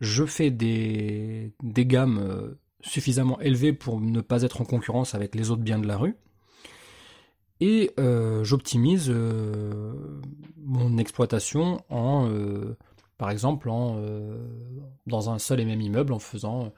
Je 0.00 0.24
fais 0.24 0.50
des, 0.50 1.52
des 1.62 1.86
gammes 1.86 2.18
euh, 2.18 2.58
suffisamment 2.80 3.38
élevé 3.40 3.72
pour 3.72 4.00
ne 4.00 4.20
pas 4.20 4.42
être 4.42 4.60
en 4.60 4.64
concurrence 4.64 5.14
avec 5.14 5.34
les 5.34 5.50
autres 5.50 5.62
biens 5.62 5.78
de 5.78 5.86
la 5.86 5.98
rue. 5.98 6.16
Et 7.60 7.92
euh, 7.98 8.42
j'optimise 8.42 9.10
euh, 9.10 9.92
mon 10.56 10.96
exploitation 10.98 11.84
en, 11.90 12.28
euh, 12.28 12.76
par 13.18 13.30
exemple, 13.30 13.68
en, 13.68 14.00
dans 15.06 15.30
un 15.30 15.38
seul 15.38 15.60
et 15.60 15.64
même 15.64 15.80
immeuble 15.80 16.12
en 16.12 16.18
faisant 16.18 16.72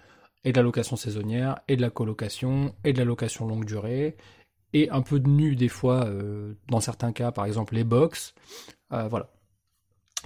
et 0.44 0.50
de 0.50 0.56
la 0.56 0.64
location 0.64 0.96
saisonnière, 0.96 1.60
et 1.68 1.76
de 1.76 1.82
la 1.82 1.90
colocation, 1.90 2.74
et 2.82 2.92
de 2.92 2.98
la 2.98 3.04
location 3.04 3.46
longue 3.46 3.64
durée, 3.64 4.16
et 4.72 4.90
un 4.90 5.00
peu 5.02 5.20
de 5.20 5.28
nu 5.28 5.54
des 5.54 5.68
fois, 5.68 6.08
dans 6.66 6.80
certains 6.80 7.12
cas, 7.12 7.30
par 7.30 7.44
exemple 7.44 7.76
les 7.76 7.84
box. 7.84 8.34
voilà. 8.90 9.30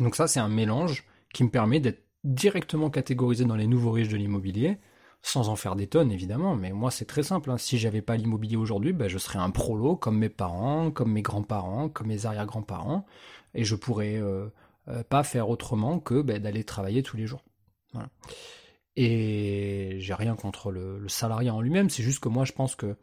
Donc 0.01 0.17
ça, 0.17 0.27
c'est 0.27 0.41
un 0.41 0.49
mélange 0.49 1.05
qui 1.35 1.45
me 1.45 1.51
permet 1.51 1.81
d'être 1.81 2.03
directement 2.25 2.89
catégorisé 2.89 3.45
dans 3.45 3.57
les 3.57 3.67
nouveaux 3.67 3.91
riches 3.91 4.09
de 4.09 4.17
l'immobilier, 4.17 4.79
sans 5.26 5.49
en 5.49 5.56
faire 5.56 5.75
des 5.75 5.88
tonnes 5.88 6.12
évidemment, 6.12 6.54
mais 6.54 6.73
moi 6.73 6.92
c'est 6.92 7.04
très 7.04 7.25
simple. 7.25 7.50
Hein. 7.50 7.59
Si 7.59 7.78
j'avais 7.78 8.00
pas 8.00 8.16
l'immobilier 8.16 8.54
aujourd'hui, 8.56 8.92
ben, 8.92 9.09
je 9.09 9.18
serais 9.18 9.40
un 9.40 9.50
prolo 9.50 9.97
comme 9.97 10.18
mes 10.18 10.28
parents, 10.28 10.92
comme 10.92 11.11
mes 11.11 11.23
grands-parents, 11.23 11.88
comme 11.88 12.06
mes 12.06 12.26
arrière-grands-parents, 12.26 13.04
et 13.52 13.64
je 13.64 13.75
pourrais 13.75 14.18
euh, 14.18 14.47
euh, 14.87 15.02
pas 15.02 15.25
faire 15.25 15.49
autrement 15.49 15.99
que 15.99 16.23
ben, 16.23 16.40
d'aller 16.40 16.62
travailler 16.62 17.02
tous 17.02 17.16
les 17.16 17.26
jours. 17.26 17.42
Et 18.95 19.97
j'ai 19.99 20.14
rien 20.14 20.37
contre 20.37 20.71
le, 20.71 21.00
le 21.00 21.09
salariat 21.09 21.52
en 21.52 21.61
lui-même, 21.61 21.90
c'est 21.90 22.04
juste 22.04 22.21
que 22.21 22.28
moi 22.28 22.45
je 22.45 22.52
pense 22.52 22.76
que 22.76 22.97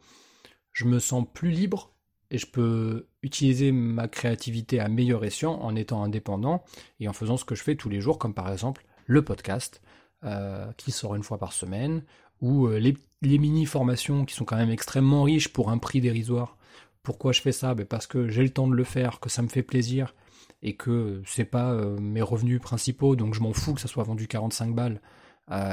je 0.72 0.86
me 0.86 1.00
sens 1.00 1.26
plus 1.30 1.50
libre 1.50 1.92
et 2.30 2.38
je 2.38 2.46
peux 2.46 3.06
utiliser 3.22 3.70
ma 3.70 4.08
créativité 4.08 4.80
à 4.80 4.88
meilleur 4.88 5.26
escient 5.26 5.60
en 5.60 5.76
étant 5.76 6.02
indépendant 6.02 6.64
et 7.00 7.08
en 7.08 7.12
faisant 7.12 7.36
ce 7.36 7.44
que 7.44 7.54
je 7.54 7.62
fais 7.62 7.76
tous 7.76 7.90
les 7.90 8.00
jours, 8.00 8.18
comme 8.18 8.32
par 8.32 8.50
exemple 8.50 8.86
le 9.06 9.22
podcast 9.22 9.82
euh, 10.24 10.72
qui 10.78 10.90
sort 10.90 11.14
une 11.16 11.22
fois 11.22 11.36
par 11.36 11.52
semaine, 11.52 12.02
ou 12.40 12.66
euh, 12.66 12.78
les, 12.78 12.96
mini-formations 13.22 14.24
qui 14.24 14.34
sont 14.34 14.46
quand 14.46 14.56
même 14.56 14.70
extrêmement 14.70 15.22
riches 15.22 15.52
pour 15.52 15.70
un 15.70 15.76
prix 15.76 16.00
dérisoire. 16.00 16.56
Pourquoi 17.02 17.32
je 17.32 17.42
fais 17.42 17.52
ça? 17.52 17.74
Ben 17.74 17.84
Parce 17.84 18.06
que 18.06 18.28
j'ai 18.28 18.42
le 18.42 18.48
temps 18.48 18.66
de 18.66 18.74
le 18.74 18.84
faire, 18.84 19.20
que 19.20 19.28
ça 19.28 19.42
me 19.42 19.48
fait 19.48 19.62
plaisir, 19.62 20.14
et 20.62 20.76
que 20.76 21.20
c'est 21.26 21.44
pas 21.44 21.72
euh, 21.72 21.98
mes 22.00 22.22
revenus 22.22 22.58
principaux, 22.58 23.16
donc 23.16 23.34
je 23.34 23.40
m'en 23.40 23.52
fous 23.52 23.74
que 23.74 23.82
ça 23.82 23.88
soit 23.88 24.04
vendu 24.04 24.26
45 24.26 24.74
balles, 24.74 25.00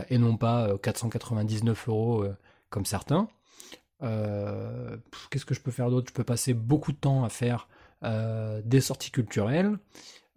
et 0.10 0.18
non 0.18 0.36
pas 0.36 0.78
499 0.80 1.88
euros 1.88 2.26
comme 2.70 2.84
certains. 2.84 3.30
Qu'est-ce 4.02 5.46
que 5.46 5.54
je 5.54 5.62
peux 5.62 5.72
faire 5.72 5.90
d'autre? 5.90 6.10
Je 6.10 6.14
peux 6.14 6.26
passer 6.26 6.54
beaucoup 6.54 6.92
de 6.92 6.98
temps 6.98 7.24
à 7.24 7.30
faire 7.30 7.70
des 8.04 8.82
sorties 8.82 9.12
culturelles. 9.12 9.78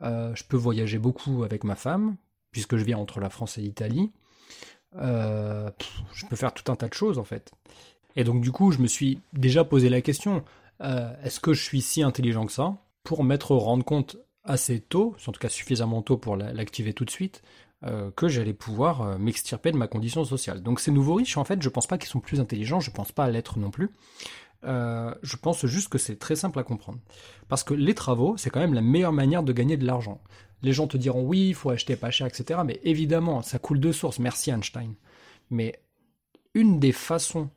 je 0.01 0.45
peux 0.45 0.57
voyager 0.57 1.01
beaucoup 1.01 1.43
avec 1.43 1.65
ma 1.65 1.75
femme, 1.75 2.15
puisque 2.55 2.77
je 2.77 2.85
vis 2.85 2.95
entre 2.95 3.19
la 3.19 3.31
France 3.31 3.59
et 3.59 3.61
l'Italie. 3.61 4.13
Euh, 4.97 5.69
je 6.13 6.25
peux 6.25 6.37
faire 6.37 6.55
tout 6.55 6.71
un 6.71 6.77
tas 6.77 6.89
de 6.89 6.95
choses 6.95 7.19
en 7.19 7.25
fait. 7.25 7.53
Et 8.15 8.23
donc 8.23 8.41
du 8.41 8.53
coup, 8.53 8.71
je 8.71 8.79
me 8.79 8.87
suis 8.87 9.21
déjà 9.33 9.65
posé 9.65 9.89
la 9.89 10.01
question 10.01 10.45
euh, 10.83 11.13
est-ce 11.25 11.41
que 11.41 11.53
je 11.53 11.63
suis 11.63 11.83
si 11.83 12.03
intelligent 12.03 12.47
que 12.47 12.53
ça 12.53 12.77
pour 13.03 13.25
m'être 13.25 13.57
rendre 13.57 13.85
compte 13.85 14.17
assez 14.45 14.81
tôt, 14.81 15.17
en 15.27 15.33
tout 15.33 15.41
cas 15.41 15.49
suffisamment 15.49 16.01
tôt 16.01 16.17
pour 16.17 16.37
l'activer 16.37 16.95
tout 16.95 17.05
de 17.05 17.11
suite, 17.11 17.43
euh, 17.83 18.13
que 18.13 18.29
j'allais 18.29 18.55
pouvoir 18.55 19.19
m'extirper 19.19 19.73
de 19.73 19.77
ma 19.77 19.89
condition 19.89 20.25
sociale. 20.25 20.63
Donc 20.63 20.79
ces 20.79 20.93
nouveaux 20.93 21.15
riches, 21.15 21.37
en 21.37 21.45
fait, 21.45 21.61
je 21.61 21.69
pense 21.69 21.89
pas 21.89 21.99
qu'ils 21.99 22.09
sont 22.09 22.21
plus 22.21 22.41
intelligents, 22.41 22.79
je 22.79 22.93
pense 22.93 23.11
pas 23.11 23.25
à 23.25 23.31
l'être 23.31 23.59
non 23.59 23.73
plus. 23.73 23.91
je 24.63 25.37
pense 25.43 25.67
juste 25.67 25.89
que 25.89 25.99
c'est 25.99 26.21
très 26.21 26.37
simple 26.37 26.61
à 26.61 26.63
comprendre. 26.63 27.01
Parce 27.49 27.65
que 27.65 27.75
les 27.75 27.95
travaux, 27.95 28.37
c'est 28.37 28.49
quand 28.49 28.61
même 28.61 28.75
la 28.75 28.81
meilleure 28.81 29.13
manière 29.13 29.43
de 29.43 29.53
gagner 29.53 29.77
de 29.77 29.85
l'argent 29.85 30.21
les 30.65 30.73
gens 30.73 30.87
te 30.87 30.97
diront 30.97 31.23
oui, 31.23 31.49
il 31.49 31.55
faut 31.55 31.71
acheter 31.71 31.95
pas 31.97 32.11
cher, 32.11 32.27
etc. 32.27 32.61
Mais 32.65 32.81
évidemment, 32.83 33.43
ça 33.43 33.59
coule 33.59 33.81
de 33.81 33.93
source. 33.93 34.19
Merci 34.19 34.51
Einstein. 34.51 34.95
Mais 35.51 35.79
une 36.55 36.81
des 36.81 36.93
façons, 36.93 37.51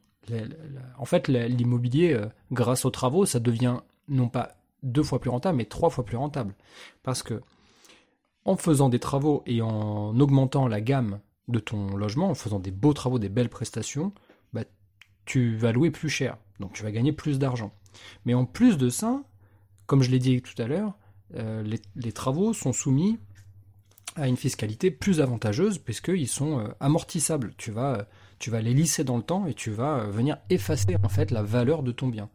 en 0.97 1.05
fait, 1.05 1.27
l'immobilier, 1.27 2.13
euh, 2.13 2.27
grâce 2.51 2.85
aux 2.85 2.91
travaux, 2.91 3.25
ça 3.25 3.39
devient 3.39 3.79
non 4.09 4.27
pas 4.27 4.57
deux 4.83 5.03
fois 5.03 5.19
plus 5.19 5.29
rentable, 5.29 5.57
mais 5.57 5.65
trois 5.65 5.89
fois 5.89 6.05
plus 6.05 6.17
rentable. 6.17 6.53
Parce 7.03 7.23
que 7.23 7.41
en 8.45 8.55
faisant 8.55 8.89
des 8.89 8.99
travaux 8.99 9.43
et 9.45 9.61
en 9.61 10.17
augmentant 10.19 10.67
la 10.67 10.81
gamme 10.81 11.19
de 11.47 11.59
ton 11.59 11.95
logement, 11.95 12.29
en 12.29 12.35
faisant 12.35 12.59
des 12.59 12.71
beaux 12.71 12.93
travaux, 12.93 13.19
des 13.19 13.29
belles 13.29 13.49
prestations, 13.49 14.13
bah, 14.53 14.63
tu 15.25 15.55
vas 15.55 15.71
louer 15.71 15.91
plus 15.91 16.09
cher. 16.09 16.37
Donc 16.59 16.73
tu 16.73 16.83
vas 16.83 16.91
gagner 16.91 17.11
plus 17.11 17.39
d'argent. 17.39 17.73
Mais 18.25 18.33
en 18.33 18.45
plus 18.45 18.77
de 18.77 18.89
ça, 18.89 19.21
comme 19.85 20.01
je 20.01 20.11
l'ai 20.11 20.19
dit 20.19 20.41
tout 20.41 20.61
à 20.61 20.67
l'heure, 20.67 20.97
euh, 21.35 21.63
les, 21.95 22.11
travaux 22.11 22.53
sont 22.53 22.71
soumis 22.71 23.19
à 24.15 24.27
une 24.27 24.37
fiscalité 24.37 24.91
plus 24.91 25.19
avantageuse 25.19 25.77
puisqu'ils 25.77 26.27
sont 26.27 26.59
euh, 26.59 26.67
amortissables. 26.79 27.53
Tu 27.57 27.71
vas, 27.71 28.07
tu 28.39 28.49
vas 28.49 28.61
les 28.61 28.73
lisser 28.73 29.03
dans 29.03 29.17
le 29.17 29.23
temps 29.23 29.45
et 29.45 29.53
tu 29.53 29.71
vas 29.71 29.99
euh, 29.99 30.09
venir 30.09 30.37
effacer 30.49 30.95
en 31.03 31.09
fait 31.09 31.31
la 31.31 31.43
valeur 31.43 31.83
de 31.83 31.91
ton 31.91 32.07
bien. 32.07 32.29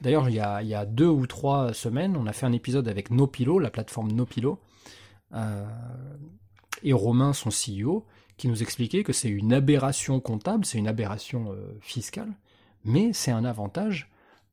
D'ailleurs, 0.00 0.30
il, 0.30 0.36
y 0.36 0.40
a, 0.40 0.86
deux 0.86 1.08
ou 1.08 1.26
trois 1.26 1.74
semaines, 1.74 2.16
on 2.16 2.26
a 2.26 2.32
fait 2.32 2.46
un 2.46 2.52
épisode 2.52 2.88
avec 2.88 3.10
Nopilo, 3.10 3.58
la 3.58 3.68
plateforme 3.68 4.10
Nopilo, 4.12 4.58
et 6.82 6.92
Romain, 6.94 7.34
son 7.34 7.50
CEO, 7.50 8.06
qui 8.38 8.48
nous 8.48 8.62
expliquait 8.62 9.04
que 9.04 9.12
c'est 9.12 9.28
une 9.28 9.52
aberration 9.52 10.18
comptable, 10.18 10.64
c'est 10.64 10.78
une 10.78 10.88
aberration 10.88 11.54
fiscale, 11.82 12.32
mais 12.86 13.12
c'est 13.12 13.30
un 13.30 13.44
avantage 13.44 14.10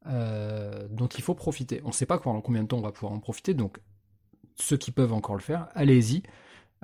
euh, 0.10 0.88
dont 0.90 1.08
il 1.08 1.22
faut 1.22 1.34
profiter. 1.34 1.82
On 1.84 1.90
ne 1.90 1.94
sait 1.94 2.06
pas 2.06 2.18
pendant 2.18 2.40
combien 2.40 2.64
de 2.64 2.68
temps 2.68 2.78
on 2.78 2.82
va 2.82 2.92
pouvoir 2.92 3.12
en 3.12 3.20
profiter, 3.20 3.54
donc 3.54 3.80
ceux 4.56 4.78
qui 4.78 4.92
peuvent 4.92 5.12
encore 5.12 5.36
le 5.36 5.42
faire, 5.42 5.68
allez-y, 5.76 6.24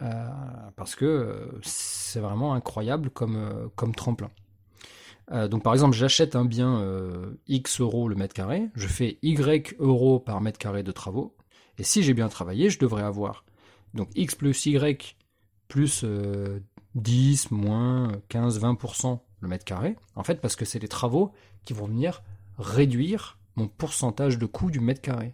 euh, 0.01 0.27
parce 0.75 0.95
que 0.95 1.05
euh, 1.05 1.59
c'est 1.61 2.19
vraiment 2.19 2.53
incroyable 2.53 3.09
comme, 3.09 3.69
comme 3.75 3.95
tremplin. 3.95 4.29
donc 5.49 5.63
par 5.63 5.71
exemple, 5.73 5.95
j'achète 5.95 6.35
un 6.35 6.43
bien 6.43 6.85
X 7.47 7.79
euros 7.79 8.09
le 8.09 8.15
mètre 8.15 8.33
carré, 8.33 8.69
je 8.75 8.87
fais 8.87 9.19
Y 9.21 9.75
euros 9.79 10.19
par 10.19 10.41
mètre 10.41 10.59
carré 10.59 10.83
de 10.83 10.91
travaux, 10.91 11.35
et 11.77 11.83
si 11.83 12.03
j'ai 12.03 12.13
bien 12.13 12.27
travaillé, 12.27 12.69
je 12.69 12.77
devrais 12.77 13.03
avoir 13.03 13.45
donc 13.93 14.09
X 14.15 14.35
plus 14.35 14.65
Y 14.65 15.15
plus 15.69 16.05
10, 16.95 17.51
moins 17.51 18.11
15, 18.27 18.59
20% 18.59 19.19
le 19.39 19.47
mètre 19.47 19.63
carré, 19.63 19.95
en 20.15 20.23
fait 20.23 20.41
parce 20.41 20.57
que 20.57 20.65
c'est 20.65 20.79
les 20.79 20.89
travaux 20.89 21.31
qui 21.63 21.71
vont 21.71 21.87
venir 21.87 22.21
réduire 22.57 23.37
mon 23.55 23.67
pourcentage 23.67 24.37
de 24.37 24.45
coût 24.45 24.71
du 24.71 24.79
mètre 24.79 25.01
carré. 25.01 25.33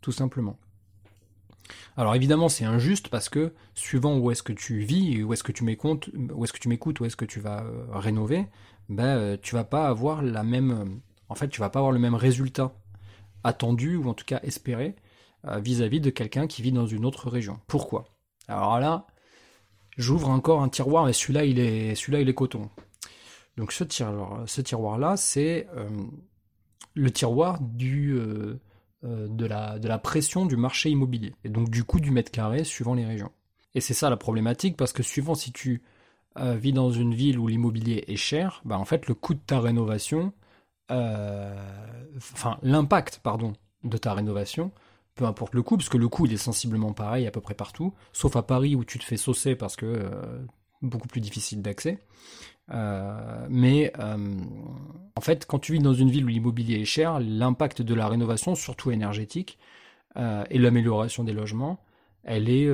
Tout 0.00 0.12
simplement. 0.12 0.58
Alors 1.96 2.14
évidemment 2.14 2.48
c'est 2.48 2.64
injuste 2.64 3.08
parce 3.08 3.28
que 3.28 3.52
suivant 3.74 4.18
où 4.18 4.30
est-ce 4.30 4.42
que 4.42 4.52
tu 4.52 4.80
vis, 4.80 5.22
où 5.22 5.32
est-ce 5.32 5.42
que 5.42 5.52
tu 5.52 5.64
m'écoutes, 5.64 6.10
où 6.32 6.44
est-ce 6.44 6.52
que 6.52 6.58
tu 6.58 6.68
m'écoutes, 6.68 7.00
où 7.00 7.04
est-ce 7.04 7.16
que 7.16 7.24
tu 7.24 7.40
vas 7.40 7.62
euh, 7.62 7.84
rénover, 7.92 8.46
ben 8.88 9.16
euh, 9.16 9.36
tu 9.40 9.54
vas 9.54 9.64
pas 9.64 9.88
avoir 9.88 10.22
la 10.22 10.42
même, 10.42 11.00
en 11.28 11.34
fait 11.34 11.48
tu 11.48 11.60
vas 11.60 11.70
pas 11.70 11.80
avoir 11.80 11.92
le 11.92 11.98
même 11.98 12.14
résultat 12.14 12.72
attendu 13.44 13.96
ou 13.96 14.08
en 14.08 14.14
tout 14.14 14.24
cas 14.24 14.40
espéré 14.42 14.96
euh, 15.46 15.58
vis-à-vis 15.58 16.00
de 16.00 16.10
quelqu'un 16.10 16.46
qui 16.46 16.62
vit 16.62 16.72
dans 16.72 16.86
une 16.86 17.04
autre 17.04 17.28
région. 17.28 17.60
Pourquoi? 17.66 18.04
Alors 18.48 18.80
là, 18.80 19.06
j'ouvre 19.96 20.30
encore 20.30 20.62
un 20.62 20.68
tiroir 20.68 21.08
et 21.08 21.12
celui-là 21.12 21.44
il 21.44 21.58
est, 21.58 21.94
celui-là 21.94 22.20
il 22.20 22.28
est 22.28 22.34
coton. 22.34 22.70
Donc 23.56 23.72
ce 23.72 23.84
tiroir, 23.84 24.42
ce 24.46 24.60
tiroir 24.62 24.98
là 24.98 25.16
c'est 25.16 25.68
le 26.94 27.10
tiroir 27.10 27.60
du, 27.60 28.14
euh, 28.14 28.60
euh, 29.04 29.28
de, 29.28 29.46
la, 29.46 29.98
pression 29.98 30.46
du 30.46 30.56
marché 30.56 30.90
immobilier, 30.90 31.34
et 31.44 31.48
donc 31.48 31.70
du 31.70 31.84
coût 31.84 32.00
du 32.00 32.10
mètre 32.10 32.30
carré 32.30 32.64
suivant 32.64 32.94
les 32.94 33.04
régions. 33.04 33.32
Et 33.74 33.80
c'est 33.80 33.94
ça 33.94 34.10
la 34.10 34.16
problématique, 34.16 34.76
parce 34.76 34.92
que 34.92 35.02
suivant 35.02 35.34
si 35.34 35.52
tu 35.52 35.82
euh, 36.38 36.54
vis 36.56 36.72
dans 36.72 36.90
une 36.90 37.14
ville 37.14 37.38
où 37.38 37.48
l'immobilier 37.48 38.04
est 38.06 38.16
cher, 38.16 38.60
bah 38.64 38.78
en 38.78 38.84
fait 38.84 39.06
le 39.06 39.14
coût 39.14 39.34
de 39.34 39.40
ta 39.40 39.60
rénovation, 39.60 40.32
enfin 40.90 42.58
l'impact, 42.62 43.20
pardon, 43.22 43.54
de 43.82 43.96
ta 43.96 44.12
rénovation, 44.12 44.72
peu 45.14 45.24
importe 45.24 45.54
le 45.54 45.62
coût, 45.62 45.78
parce 45.78 45.88
que 45.88 45.96
le 45.96 46.08
coût 46.08 46.26
il 46.26 46.34
est 46.34 46.36
sensiblement 46.36 46.92
pareil 46.92 47.26
à 47.26 47.30
peu 47.30 47.40
près 47.40 47.54
partout, 47.54 47.94
sauf 48.12 48.36
à 48.36 48.42
Paris 48.42 48.76
où 48.76 48.84
tu 48.84 48.98
te 48.98 49.04
fais 49.04 49.16
saucer 49.16 49.56
parce 49.56 49.74
que 49.74 50.10
beaucoup 50.82 51.08
plus 51.08 51.22
difficile 51.22 51.62
d'accès. 51.62 51.98
Euh, 52.70 53.46
mais 53.50 53.92
euh, 53.98 54.36
en 55.16 55.20
fait, 55.20 55.46
quand 55.46 55.58
tu 55.58 55.72
vis 55.72 55.78
dans 55.78 55.92
une 55.92 56.10
ville 56.10 56.24
où 56.24 56.28
l'immobilier 56.28 56.80
est 56.80 56.84
cher, 56.84 57.20
l'impact 57.20 57.82
de 57.82 57.94
la 57.94 58.08
rénovation, 58.08 58.54
surtout 58.54 58.90
énergétique, 58.90 59.58
euh, 60.16 60.44
et 60.50 60.58
l'amélioration 60.58 61.24
des 61.24 61.32
logements, 61.32 61.80
elle 62.24 62.48
est, 62.48 62.70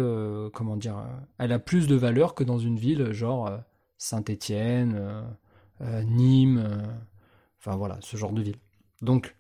comment 0.53 0.77
dire, 0.77 1.03
elle 1.39 1.53
a 1.53 1.59
plus 1.59 1.87
de 1.87 1.95
valeur 1.95 2.35
que 2.35 2.45
dans 2.45 2.59
une 2.59 2.77
ville 2.79 3.13
genre 3.13 3.51
Saint-Étienne, 3.97 5.25
Nîmes, 5.81 6.83
enfin 7.59 7.75
voilà, 7.77 7.99
ce 8.03 8.19
genre 8.19 8.33
de 8.33 8.43
ville. 8.43 8.59
Donc, 9.01 9.37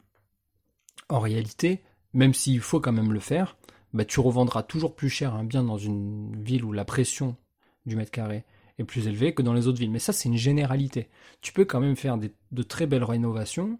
en 1.10 1.20
réalité, 1.20 1.82
même 2.14 2.32
s'il 2.32 2.60
faut 2.60 2.80
quand 2.80 2.92
même 2.92 3.12
le 3.12 3.20
faire, 3.20 3.58
bah, 3.92 4.06
tu 4.06 4.20
revendras 4.20 4.62
toujours 4.62 4.96
plus 4.96 5.10
cher 5.10 5.34
un 5.34 5.44
bien 5.44 5.62
dans 5.62 5.76
une 5.76 6.42
ville 6.42 6.64
où 6.64 6.72
la 6.72 6.86
pression 6.86 7.36
du 7.84 7.94
mètre 7.94 8.10
carré 8.10 8.46
est 8.78 8.84
plus 8.84 9.08
élevé 9.08 9.34
que 9.34 9.42
dans 9.42 9.52
les 9.52 9.66
autres 9.66 9.78
villes. 9.78 9.90
Mais 9.90 9.98
ça, 9.98 10.12
c'est 10.12 10.28
une 10.28 10.36
généralité. 10.36 11.08
Tu 11.40 11.52
peux 11.52 11.64
quand 11.64 11.80
même 11.80 11.96
faire 11.96 12.18
de 12.18 12.62
très 12.62 12.86
belles 12.86 13.04
rénovations, 13.04 13.78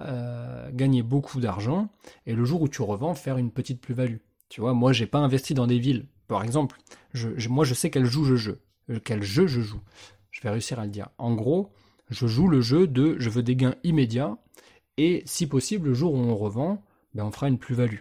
euh, 0.00 0.70
gagner 0.72 1.02
beaucoup 1.02 1.40
d'argent, 1.40 1.88
et 2.26 2.34
le 2.34 2.44
jour 2.44 2.62
où 2.62 2.68
tu 2.68 2.82
revends, 2.82 3.14
faire 3.14 3.36
une 3.36 3.50
petite 3.50 3.80
plus-value. 3.80 4.18
Tu 4.48 4.60
vois, 4.60 4.72
moi, 4.72 4.92
j'ai 4.92 5.06
pas 5.06 5.18
investi 5.18 5.54
dans 5.54 5.66
des 5.66 5.78
villes. 5.78 6.06
Par 6.28 6.44
exemple, 6.44 6.78
je, 7.14 7.48
moi, 7.48 7.64
je 7.64 7.74
sais 7.74 7.90
quel 7.90 8.04
jeu 8.04 8.24
je 8.24 8.36
joue. 8.36 8.56
Quel 9.04 9.22
jeu 9.22 9.46
je 9.46 9.60
joue? 9.60 9.80
Je 10.30 10.40
vais 10.40 10.50
réussir 10.50 10.78
à 10.78 10.84
le 10.84 10.90
dire. 10.90 11.08
En 11.18 11.34
gros, 11.34 11.72
je 12.10 12.26
joue 12.26 12.48
le 12.48 12.60
jeu 12.60 12.86
de 12.86 13.16
je 13.18 13.28
veux 13.28 13.42
des 13.42 13.56
gains 13.56 13.74
immédiats, 13.82 14.38
et 14.98 15.22
si 15.26 15.46
possible, 15.46 15.88
le 15.88 15.94
jour 15.94 16.14
où 16.14 16.18
on 16.18 16.36
revend, 16.36 16.82
ben, 17.14 17.24
on 17.24 17.30
fera 17.30 17.48
une 17.48 17.58
plus-value. 17.58 18.00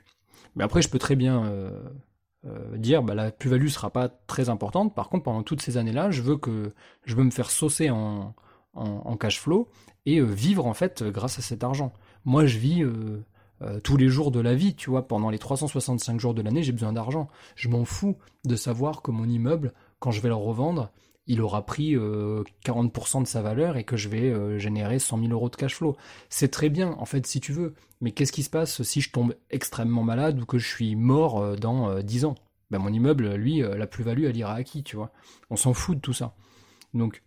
Mais 0.55 0.63
après, 0.63 0.81
je 0.81 0.89
peux 0.89 0.99
très 0.99 1.15
bien 1.15 1.45
euh, 1.45 1.71
euh, 2.47 2.77
dire 2.77 3.03
bah, 3.03 3.15
la 3.15 3.31
plus-value 3.31 3.67
sera 3.67 3.89
pas 3.89 4.09
très 4.09 4.49
importante. 4.49 4.95
Par 4.95 5.09
contre, 5.09 5.23
pendant 5.23 5.43
toutes 5.43 5.61
ces 5.61 5.77
années-là, 5.77 6.11
je 6.11 6.21
veux 6.21 6.37
que 6.37 6.73
je 7.05 7.15
veux 7.15 7.23
me 7.23 7.31
faire 7.31 7.49
saucer 7.49 7.89
en, 7.89 8.33
en, 8.73 9.17
cash 9.17 9.39
flow 9.39 9.69
et 10.05 10.19
euh, 10.19 10.25
vivre 10.25 10.65
en 10.65 10.73
fait 10.73 11.03
grâce 11.03 11.39
à 11.39 11.41
cet 11.41 11.63
argent. 11.63 11.93
Moi, 12.25 12.45
je 12.45 12.57
vis 12.57 12.83
euh, 12.83 13.79
tous 13.83 13.97
les 13.97 14.07
jours 14.07 14.31
de 14.31 14.39
la 14.39 14.53
vie, 14.53 14.75
tu 14.75 14.89
vois, 14.89 15.07
pendant 15.07 15.29
les 15.29 15.39
365 15.39 16.19
jours 16.19 16.33
de 16.33 16.41
l'année, 16.41 16.63
j'ai 16.63 16.71
besoin 16.71 16.93
d'argent. 16.93 17.27
Je 17.55 17.69
m'en 17.69 17.85
fous 17.85 18.17
de 18.45 18.55
savoir 18.55 19.01
que 19.01 19.11
mon 19.11 19.27
immeuble, 19.27 19.73
quand 19.99 20.11
je 20.11 20.21
vais 20.21 20.29
le 20.29 20.35
revendre, 20.35 20.91
il 21.27 21.41
aura 21.41 21.65
pris 21.65 21.95
40% 21.95 23.23
de 23.23 23.27
sa 23.27 23.41
valeur 23.41 23.77
et 23.77 23.83
que 23.83 23.97
je 23.97 24.09
vais 24.09 24.59
générer 24.59 24.99
100 24.99 25.19
000 25.19 25.31
euros 25.31 25.49
de 25.49 25.55
cash 25.55 25.75
flow. 25.75 25.95
C'est 26.29 26.49
très 26.49 26.69
bien, 26.69 26.91
en 26.97 27.05
fait, 27.05 27.25
si 27.27 27.39
tu 27.39 27.51
veux. 27.51 27.75
Mais 28.01 28.11
qu'est-ce 28.11 28.31
qui 28.31 28.43
se 28.43 28.49
passe 28.49 28.81
si 28.83 29.01
je 29.01 29.11
tombe 29.11 29.35
extrêmement 29.49 30.03
malade 30.03 30.39
ou 30.41 30.45
que 30.45 30.57
je 30.57 30.67
suis 30.67 30.95
mort 30.95 31.57
dans 31.57 32.01
10 32.01 32.25
ans? 32.25 32.35
Ben, 32.71 32.79
Mon 32.79 32.93
immeuble, 32.93 33.33
lui, 33.35 33.59
la 33.59 33.87
plus-value, 33.87 34.23
elle 34.25 34.37
ira 34.37 34.53
à 34.53 34.63
qui, 34.63 34.83
tu 34.83 34.95
vois? 34.95 35.11
On 35.49 35.55
s'en 35.55 35.73
fout 35.73 35.97
de 35.97 36.01
tout 36.01 36.13
ça. 36.13 36.33
Donc, 36.93 37.23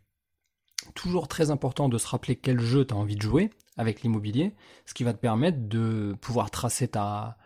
toujours 0.95 1.29
très 1.29 1.51
important 1.51 1.89
de 1.89 1.99
se 1.99 2.07
rappeler 2.07 2.37
quel 2.37 2.61
jeu 2.61 2.85
tu 2.85 2.95
as 2.95 2.97
envie 2.97 3.17
de 3.17 3.23
jouer 3.23 3.51
avec 3.77 4.03
l'immobilier, 4.03 4.55
ce 4.87 4.95
qui 4.95 5.05
va 5.05 5.13
te 5.13 5.19
permettre 5.19 5.59
de 5.69 6.15
pouvoir 6.21 6.51
tracer 6.51 6.89
ta, 6.89 7.37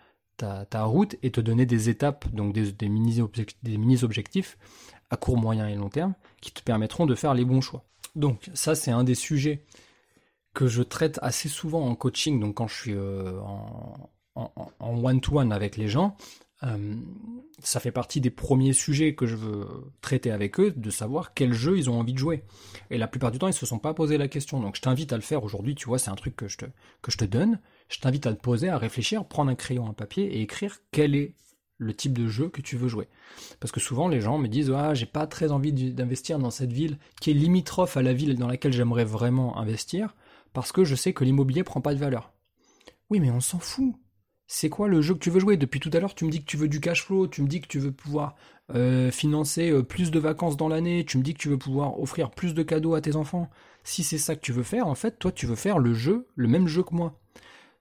route 0.72 1.16
et 1.22 1.30
te 1.30 1.40
donner 1.40 1.66
des 1.66 1.88
étapes, 1.88 2.26
donc 2.34 2.52
des, 2.52 2.72
des 2.72 2.88
mini-objectifs 2.88 4.58
à 5.14 5.16
court, 5.16 5.36
moyen 5.36 5.68
et 5.68 5.74
long 5.74 5.88
terme 5.88 6.14
qui 6.40 6.52
te 6.52 6.62
permettront 6.62 7.06
de 7.06 7.14
faire 7.14 7.34
les 7.34 7.44
bons 7.44 7.60
choix. 7.60 7.84
Donc 8.14 8.50
ça, 8.54 8.74
c'est 8.74 8.90
un 8.90 9.04
des 9.04 9.14
sujets 9.14 9.64
que 10.52 10.66
je 10.66 10.82
traite 10.82 11.18
assez 11.22 11.48
souvent 11.48 11.86
en 11.86 11.94
coaching, 11.94 12.38
donc 12.38 12.54
quand 12.54 12.68
je 12.68 12.74
suis 12.74 12.94
euh, 12.94 13.40
en 14.34 15.04
one-to-one 15.04 15.52
avec 15.52 15.76
les 15.76 15.88
gens, 15.88 16.16
euh, 16.64 16.94
ça 17.58 17.80
fait 17.80 17.90
partie 17.90 18.20
des 18.20 18.30
premiers 18.30 18.72
sujets 18.72 19.14
que 19.14 19.26
je 19.26 19.36
veux 19.36 19.66
traiter 20.00 20.30
avec 20.30 20.58
eux, 20.60 20.72
de 20.74 20.90
savoir 20.90 21.34
quel 21.34 21.52
jeu 21.52 21.76
ils 21.76 21.90
ont 21.90 21.98
envie 21.98 22.12
de 22.12 22.18
jouer. 22.18 22.44
Et 22.90 22.98
la 22.98 23.08
plupart 23.08 23.30
du 23.30 23.38
temps, 23.38 23.48
ils 23.48 23.54
se 23.54 23.66
sont 23.66 23.78
pas 23.78 23.94
posé 23.94 24.18
la 24.18 24.28
question. 24.28 24.60
Donc 24.60 24.76
je 24.76 24.80
t'invite 24.80 25.12
à 25.12 25.16
le 25.16 25.22
faire 25.22 25.44
aujourd'hui, 25.44 25.74
tu 25.74 25.86
vois, 25.86 25.98
c'est 25.98 26.10
un 26.10 26.14
truc 26.14 26.36
que 26.36 26.48
je 26.48 26.58
te, 26.58 26.66
que 27.02 27.10
je 27.10 27.18
te 27.18 27.24
donne. 27.24 27.60
Je 27.88 27.98
t'invite 27.98 28.26
à 28.26 28.32
te 28.32 28.40
poser, 28.40 28.68
à 28.68 28.78
réfléchir, 28.78 29.26
prendre 29.26 29.50
un 29.50 29.54
crayon, 29.54 29.88
un 29.88 29.92
papier 29.92 30.24
et 30.24 30.40
écrire 30.40 30.78
quel 30.90 31.14
est 31.14 31.34
le 31.78 31.94
type 31.94 32.16
de 32.16 32.28
jeu 32.28 32.48
que 32.48 32.60
tu 32.60 32.76
veux 32.76 32.88
jouer. 32.88 33.08
Parce 33.60 33.72
que 33.72 33.80
souvent 33.80 34.08
les 34.08 34.20
gens 34.20 34.38
me 34.38 34.48
disent 34.48 34.70
ah 34.70 34.94
j'ai 34.94 35.06
pas 35.06 35.26
très 35.26 35.52
envie 35.52 35.72
d'investir 35.72 36.38
dans 36.38 36.50
cette 36.50 36.72
ville 36.72 36.98
qui 37.20 37.30
est 37.30 37.34
limitrophe 37.34 37.96
à 37.96 38.02
la 38.02 38.12
ville 38.12 38.38
dans 38.38 38.48
laquelle 38.48 38.72
j'aimerais 38.72 39.04
vraiment 39.04 39.58
investir 39.58 40.14
parce 40.52 40.72
que 40.72 40.84
je 40.84 40.94
sais 40.94 41.12
que 41.12 41.24
l'immobilier 41.24 41.64
prend 41.64 41.80
pas 41.80 41.94
de 41.94 41.98
valeur. 41.98 42.32
Oui 43.10 43.20
mais 43.20 43.30
on 43.30 43.40
s'en 43.40 43.58
fout 43.58 43.94
c'est 44.46 44.68
quoi 44.68 44.88
le 44.88 45.00
jeu 45.00 45.14
que 45.14 45.20
tu 45.20 45.30
veux 45.30 45.40
jouer? 45.40 45.56
Depuis 45.56 45.80
tout 45.80 45.90
à 45.92 46.00
l'heure, 46.00 46.14
tu 46.14 46.24
me 46.24 46.30
dis 46.30 46.40
que 46.40 46.46
tu 46.46 46.56
veux 46.56 46.68
du 46.68 46.80
cash 46.80 47.02
flow, 47.02 47.26
tu 47.26 47.42
me 47.42 47.48
dis 47.48 47.60
que 47.60 47.66
tu 47.66 47.78
veux 47.78 47.92
pouvoir 47.92 48.36
euh, 48.74 49.10
financer 49.10 49.70
euh, 49.70 49.82
plus 49.82 50.10
de 50.10 50.18
vacances 50.18 50.56
dans 50.56 50.68
l'année, 50.68 51.04
tu 51.04 51.18
me 51.18 51.22
dis 51.22 51.34
que 51.34 51.38
tu 51.38 51.48
veux 51.48 51.58
pouvoir 51.58 51.98
offrir 52.00 52.30
plus 52.30 52.54
de 52.54 52.62
cadeaux 52.62 52.94
à 52.94 53.00
tes 53.00 53.16
enfants. 53.16 53.50
Si 53.84 54.04
c'est 54.04 54.18
ça 54.18 54.36
que 54.36 54.40
tu 54.40 54.52
veux 54.52 54.62
faire, 54.62 54.86
en 54.86 54.94
fait, 54.94 55.18
toi, 55.18 55.32
tu 55.32 55.46
veux 55.46 55.56
faire 55.56 55.78
le 55.78 55.94
jeu, 55.94 56.26
le 56.36 56.48
même 56.48 56.68
jeu 56.68 56.82
que 56.82 56.94
moi. 56.94 57.18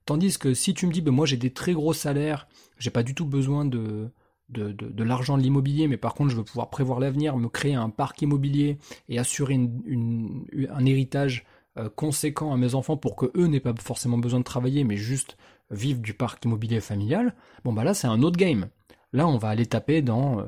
Tandis 0.06 0.38
que 0.38 0.54
si 0.54 0.74
tu 0.74 0.86
me 0.88 0.92
dis, 0.92 1.02
ben 1.02 1.12
moi 1.12 1.26
j'ai 1.26 1.38
des 1.38 1.52
très 1.52 1.74
gros 1.74 1.94
salaires, 1.94 2.48
j'ai 2.78 2.90
pas 2.90 3.04
du 3.04 3.16
tout 3.16 3.26
besoin 3.26 3.66
de, 3.66 4.12
de, 4.50 5.04
l'argent 5.04 5.38
de 5.38 5.44
l'immobilier, 5.44 5.88
mais 5.88 5.98
par 5.98 6.14
contre 6.14 6.32
je 6.32 6.36
veux 6.36 6.44
pouvoir 6.44 6.70
prévoir 6.70 7.00
l'avenir, 7.00 7.38
me 7.38 7.48
créer 7.48 7.76
un 7.76 7.90
parc 7.90 8.22
immobilier 8.22 8.78
et 9.10 9.20
assurer 9.20 9.56
un 9.56 10.86
héritage 10.86 11.46
euh, 11.78 11.90
conséquent 11.90 12.54
à 12.54 12.58
mes 12.58 12.76
enfants 12.76 12.98
pour 12.98 13.16
que 13.16 13.32
eux 13.36 13.48
n'aient 13.48 13.60
pas 13.60 13.74
forcément 13.82 14.18
besoin 14.18 14.40
de 14.40 14.44
travailler, 14.46 14.84
mais 14.84 14.98
juste 14.98 15.38
vivre 15.72 16.02
du 16.02 16.14
parc 16.14 16.44
immobilier 16.46 16.82
familial, 16.82 17.34
bon 17.64 17.74
bah 17.74 17.84
là 17.84 17.94
c'est 17.94 18.08
un 18.08 18.22
autre 18.22 18.38
game. 18.38 18.68
Là 19.14 19.28
on 19.28 19.38
va 19.38 19.50
aller 19.50 19.66
taper 19.66 20.02
dans, 20.02 20.40
euh, 20.40 20.44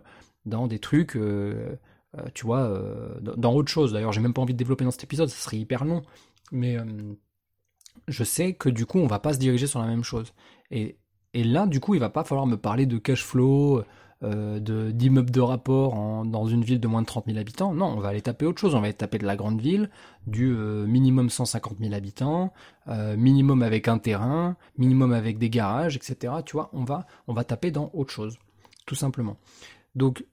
dans 0.45 0.67
des 0.67 0.79
trucs, 0.79 1.15
euh, 1.15 1.77
tu 2.33 2.45
vois, 2.45 2.71
dans 3.21 3.53
autre 3.53 3.69
chose. 3.69 3.91
D'ailleurs 3.91 4.13
j'ai 4.13 4.21
même 4.21 4.33
pas 4.33 4.41
envie 4.41 4.53
de 4.53 4.57
développer 4.57 4.85
dans 4.85 4.91
cet 4.91 5.03
épisode, 5.03 5.29
ça 5.29 5.35
serait 5.35 5.57
hyper 5.57 5.83
long. 5.83 6.01
Mais 6.51 6.77
je 8.07 8.23
sais 8.23 8.53
que 8.53 8.69
du 8.69 8.85
coup 8.85 8.99
on 8.99 9.07
va 9.07 9.19
pas 9.19 9.33
se 9.33 9.39
diriger 9.39 9.67
sur 9.67 9.79
la 9.79 9.87
même 9.87 10.03
chose. 10.03 10.33
Et, 10.71 10.97
et 11.33 11.43
là 11.43 11.67
du 11.67 11.79
coup 11.79 11.93
il 11.93 11.99
va 11.99 12.09
pas 12.09 12.23
falloir 12.23 12.47
me 12.47 12.57
parler 12.57 12.85
de 12.85 12.97
cash 12.97 13.23
flow, 13.23 13.83
euh, 14.23 14.91
d'immeubles 14.91 15.29
de, 15.29 15.41
rapport 15.41 16.25
dans 16.25 16.47
une 16.47 16.63
ville 16.63 16.79
de 16.79 16.87
moins 16.87 17.01
de 17.01 17.05
30 17.05 17.25
000 17.27 17.37
habitants. 17.37 17.73
Non, 17.73 17.87
on 17.87 17.99
va 17.99 18.09
aller 18.09 18.21
taper 18.21 18.45
autre 18.45 18.59
chose. 18.59 18.73
On 18.73 18.79
va 18.79 18.85
aller 18.85 18.93
taper 18.93 19.17
de 19.17 19.25
la 19.25 19.35
grande 19.35 19.59
ville, 19.59 19.89
du 20.25 20.51
euh, 20.51 20.85
minimum 20.87 21.29
150 21.29 21.77
000 21.79 21.93
habitants, 21.93 22.53
euh, 22.87 23.17
minimum 23.17 23.61
avec 23.61 23.87
un 23.87 23.97
terrain, 23.97 24.55
minimum 24.77 25.11
avec 25.11 25.37
des 25.37 25.49
garages, 25.49 25.97
etc. 25.97 26.33
Tu 26.45 26.53
vois, 26.53 26.69
on 26.71 26.85
va, 26.85 27.05
on 27.27 27.33
va 27.33 27.43
taper 27.43 27.71
dans 27.71 27.91
autre 27.93 28.11
chose, 28.11 28.37
tout 28.85 28.95
simplement. 28.95 29.37
Donc, 29.95 30.25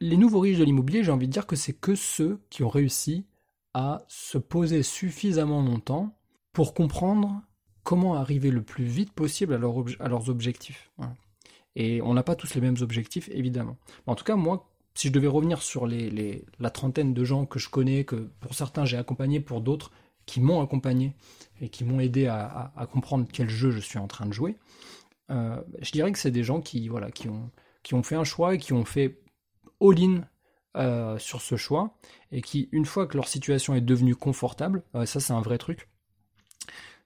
les 0.00 0.16
nouveaux 0.16 0.40
riches 0.40 0.58
de 0.58 0.64
l'immobilier, 0.64 1.04
j'ai 1.04 1.12
envie 1.12 1.28
de 1.28 1.32
dire 1.32 1.46
que 1.46 1.56
c'est 1.56 1.74
que 1.74 1.94
ceux 1.94 2.40
qui 2.50 2.64
ont 2.64 2.68
réussi 2.68 3.26
à 3.74 4.02
se 4.08 4.38
poser 4.38 4.82
suffisamment 4.82 5.62
longtemps 5.62 6.16
pour 6.56 6.72
comprendre 6.72 7.42
comment 7.82 8.14
arriver 8.14 8.50
le 8.50 8.62
plus 8.62 8.86
vite 8.86 9.12
possible 9.12 9.52
à, 9.52 9.58
leurs 9.58 10.30
objectifs. 10.30 10.90
Et 11.74 12.00
on 12.00 12.14
n'a 12.14 12.22
pas 12.22 12.34
tous 12.34 12.54
les 12.54 12.62
mêmes 12.62 12.78
objectifs, 12.80 13.28
évidemment. 13.30 13.76
en 14.06 14.14
tout 14.14 14.24
cas, 14.24 14.36
moi, 14.36 14.66
si 14.94 15.08
je 15.08 15.12
devais 15.12 15.26
revenir 15.26 15.60
sur 15.60 15.86
la 15.86 16.70
trentaine 16.70 17.12
de 17.12 17.24
gens 17.24 17.44
que 17.44 17.58
je 17.58 17.68
connais, 17.68 18.04
que 18.04 18.30
pour 18.40 18.54
certains 18.54 18.86
j'ai 18.86 18.96
accompagné, 18.96 19.38
pour 19.38 19.60
d'autres 19.60 19.90
qui 20.24 20.40
m'ont 20.40 20.62
accompagné 20.62 21.12
et 21.60 21.68
qui 21.68 21.84
m'ont 21.84 22.00
aidé 22.00 22.26
à, 22.26 22.88
comprendre 22.90 23.26
quel 23.30 23.50
jeu 23.50 23.70
je 23.70 23.80
suis 23.80 23.98
en 23.98 24.06
train 24.06 24.24
de 24.24 24.32
jouer, 24.32 24.56
euh, 25.30 25.60
je 25.82 25.92
dirais 25.92 26.10
que 26.10 26.18
c'est 26.18 26.30
des 26.30 26.42
gens 26.42 26.62
qui 26.62 26.88
ont 26.88 28.02
fait 28.02 28.16
un 28.16 28.24
choix 28.24 28.54
et 28.54 28.58
qui 28.58 28.72
ont 28.72 28.86
fait 28.86 29.20
all-in 29.82 30.22
euh, 30.78 31.18
sur 31.18 31.42
ce 31.42 31.56
choix 31.56 31.98
et 32.32 32.40
qui, 32.40 32.70
une 32.72 32.86
fois 32.86 33.06
que 33.06 33.18
leur 33.18 33.28
situation 33.28 33.74
est 33.74 33.82
devenue 33.82 34.16
confortable, 34.16 34.84
euh, 34.94 35.04
ça 35.04 35.20
c'est 35.20 35.34
un 35.34 35.42
vrai 35.42 35.58
truc, 35.58 35.90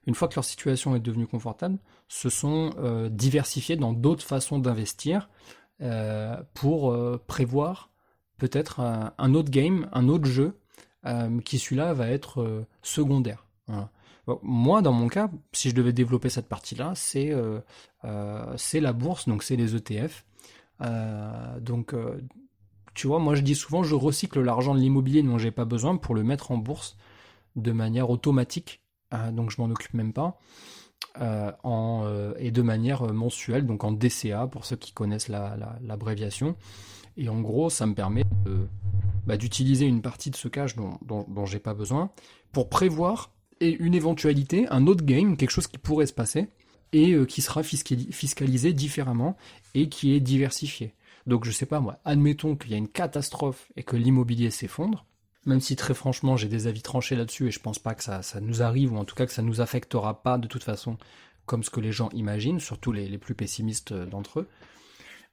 une 0.07 0.15
fois 0.15 0.27
que 0.27 0.35
leur 0.35 0.45
situation 0.45 0.95
est 0.95 0.99
devenue 0.99 1.27
confortable, 1.27 1.77
se 2.07 2.29
sont 2.29 2.73
euh, 2.77 3.09
diversifiés 3.09 3.75
dans 3.75 3.93
d'autres 3.93 4.23
façons 4.25 4.59
d'investir 4.59 5.29
euh, 5.81 6.41
pour 6.53 6.91
euh, 6.91 7.21
prévoir 7.27 7.91
peut-être 8.37 8.79
un, 8.79 9.33
autre 9.35 9.51
game, 9.51 9.87
un 9.93 10.07
autre 10.07 10.25
jeu, 10.25 10.57
qui 11.45 11.59
celui-là 11.59 11.93
va 11.93 12.09
être 12.09 12.65
secondaire. 12.81 13.45
moi, 14.41 14.81
dans 14.81 14.93
mon 14.93 15.09
cas, 15.09 15.29
si 15.51 15.69
je 15.69 15.75
devais 15.75 15.93
développer 15.93 16.29
cette 16.29 16.47
partie-là, 16.49 16.93
c'est 16.95 17.31
la 18.79 18.93
bourse, 18.93 19.27
donc 19.27 19.43
c'est 19.43 19.55
les 19.55 19.75
ETF. 19.75 20.25
donc, 21.59 21.93
tu 22.95 23.05
vois, 23.05 23.19
moi 23.19 23.35
je 23.35 23.41
dis 23.41 23.53
souvent, 23.53 23.83
je 23.83 23.93
recycle 23.93 24.41
l'argent 24.41 24.73
de 24.73 24.79
l'immobilier 24.79 25.21
dont 25.21 25.37
j'ai 25.37 25.51
pas 25.51 25.65
besoin 25.65 25.95
pour 25.97 26.15
le 26.15 26.23
mettre 26.23 26.49
en 26.49 26.57
bourse 26.57 26.97
de 27.55 27.71
manière 27.71 28.09
automatique 28.09 28.80
donc 29.31 29.51
je 29.51 29.61
m'en 29.61 29.69
occupe 29.69 29.93
même 29.93 30.13
pas. 30.13 30.39
Euh, 31.19 31.51
euh, 31.65 32.33
et 32.39 32.51
de 32.51 32.61
manière 32.61 33.03
mensuelle, 33.13 33.65
donc 33.65 33.83
en 33.83 33.91
DCA 33.91 34.47
pour 34.47 34.65
ceux 34.65 34.77
qui 34.77 34.93
connaissent 34.93 35.27
l'abréviation. 35.27 36.55
et 37.17 37.27
en 37.27 37.41
gros, 37.41 37.69
ça 37.69 37.85
me 37.85 37.93
permet 37.93 38.23
bah, 39.25 39.35
d'utiliser 39.35 39.85
une 39.85 40.01
partie 40.01 40.29
de 40.29 40.37
ce 40.37 40.47
cash 40.47 40.75
dont, 40.75 40.97
dont, 41.01 41.45
j'ai 41.45 41.59
pas 41.59 41.73
besoin 41.73 42.11
pour 42.53 42.69
prévoir 42.69 43.31
une 43.59 43.93
éventualité, 43.93 44.67
un 44.69 44.87
autre 44.87 45.03
game, 45.03 45.35
quelque 45.35 45.51
chose 45.51 45.67
qui 45.67 45.77
pourrait 45.77 46.05
se 46.05 46.13
passer 46.13 46.47
et 46.93 47.15
qui 47.25 47.41
sera 47.41 47.61
fiscalisé 47.63 48.73
différemment 48.73 49.37
et 49.75 49.89
qui 49.89 50.13
est 50.13 50.19
diversifié. 50.21 50.93
Donc 51.27 51.45
je 51.45 51.51
sais 51.51 51.65
pas 51.65 51.79
moi, 51.79 51.99
admettons 52.05 52.55
qu'il 52.55 52.71
y 52.71 52.73
a 52.73 52.77
une 52.77 52.87
catastrophe 52.87 53.71
et 53.75 53.83
que 53.83 53.97
l'immobilier 53.97 54.49
s'effondre, 54.49 55.05
même 55.45 55.61
si 55.61 55.75
très 55.75 55.93
franchement 55.93 56.37
j'ai 56.37 56.47
des 56.47 56.67
avis 56.67 56.81
tranchés 56.81 57.15
là-dessus 57.15 57.47
et 57.47 57.51
je 57.51 57.59
pense 57.59 57.79
pas 57.79 57.95
que 57.95 58.03
ça, 58.03 58.21
ça, 58.21 58.39
nous 58.41 58.61
arrive 58.61 58.93
ou 58.93 58.97
en 58.97 59.05
tout 59.05 59.15
cas 59.15 59.25
que 59.25 59.33
ça 59.33 59.41
nous 59.41 59.61
affectera 59.61 60.21
pas 60.21 60.37
de 60.37 60.47
toute 60.47 60.63
façon 60.63 60.97
comme 61.45 61.63
ce 61.63 61.69
que 61.69 61.79
les 61.79 61.91
gens 61.91 62.09
imaginent, 62.13 62.59
surtout 62.59 62.91
les, 62.91 63.07
les 63.07 63.17
plus 63.17 63.35
pessimistes 63.35 63.93
d'entre 63.93 64.41
eux. 64.41 64.47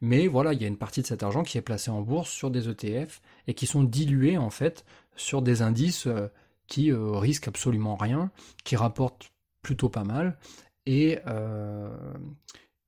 Mais 0.01 0.29
voilà, 0.29 0.53
il 0.53 0.63
y 0.63 0.65
a 0.65 0.69
une 0.69 0.79
partie 0.79 1.03
de 1.03 1.07
cet 1.07 1.23
argent 1.23 1.43
qui 1.43 1.59
est 1.59 1.63
placé 1.63 1.91
en 1.91 2.03
bourse 2.03 2.31
sur 2.31 2.51
des 2.51 2.69
ETF 2.69 3.21
et 3.47 3.55
qui 3.55 3.67
sont 3.67 3.83
dilués 3.83 4.39
en 4.39 4.51
fait 4.51 4.85
sur 5.17 5.43
des 5.43 5.63
indices 5.63 6.07
euh, 6.07 6.29
qui 6.69 6.93
euh, 6.93 7.13
risquent 7.13 7.49
absolument 7.49 7.97
rien, 7.97 8.31
qui 8.65 8.77
rapportent 8.77 9.33
plutôt 9.63 9.89
pas 9.89 10.05
mal 10.05 10.39
et, 10.87 11.19
euh, 11.27 11.91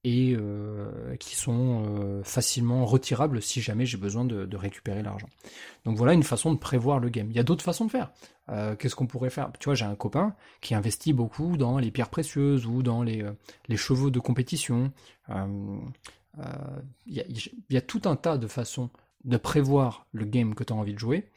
et 0.02 0.34
euh, 0.34 1.16
qui 1.16 1.36
sont 1.36 1.84
euh, 1.84 2.22
facilement 2.24 2.86
retirables 2.86 3.42
si 3.42 3.60
jamais 3.60 3.84
j'ai 3.84 3.98
besoin 3.98 4.24
de, 4.24 4.56
récupérer 4.56 5.02
l'argent. 5.02 5.28
Donc 5.84 5.96
voilà 5.96 6.14
une 6.14 6.22
façon 6.22 6.54
de 6.54 6.58
prévoir 6.58 7.00
le 7.00 7.10
game. 7.10 7.30
Il 7.30 7.36
y 7.36 7.40
a 7.40 7.42
d'autres 7.42 7.64
façons 7.64 7.84
de 7.84 7.90
faire. 7.90 8.10
Euh, 8.48 8.76
qu'est-ce 8.76 8.96
qu'on 8.96 9.06
pourrait 9.06 9.30
faire? 9.30 9.52
Tu 9.58 9.66
vois, 9.66 9.74
j'ai 9.74 9.84
un 9.84 9.94
copain 9.94 10.34
qui 10.60 10.74
investit 10.74 11.12
beaucoup 11.12 11.56
dans 11.56 11.78
les 11.78 11.90
pierres 11.90 12.08
précieuses 12.08 12.66
ou 12.66 12.82
dans 12.82 13.02
les, 13.02 13.24
les 13.68 13.76
chevaux 13.76 14.10
de 14.10 14.18
compétition. 14.18 14.92
Il 15.28 15.92
y, 17.06 17.76
a 17.76 17.80
tout 17.80 18.02
un 18.04 18.16
tas 18.16 18.38
de 18.38 18.46
façons 18.46 18.90
de 19.24 19.36
prévoir 19.36 20.06
le 20.12 20.24
game 20.24 20.54
que 20.54 20.64
tu 20.64 20.72
as 20.72 20.76
envie 20.76 20.94
de 20.94 20.98
jouer. 20.98 21.30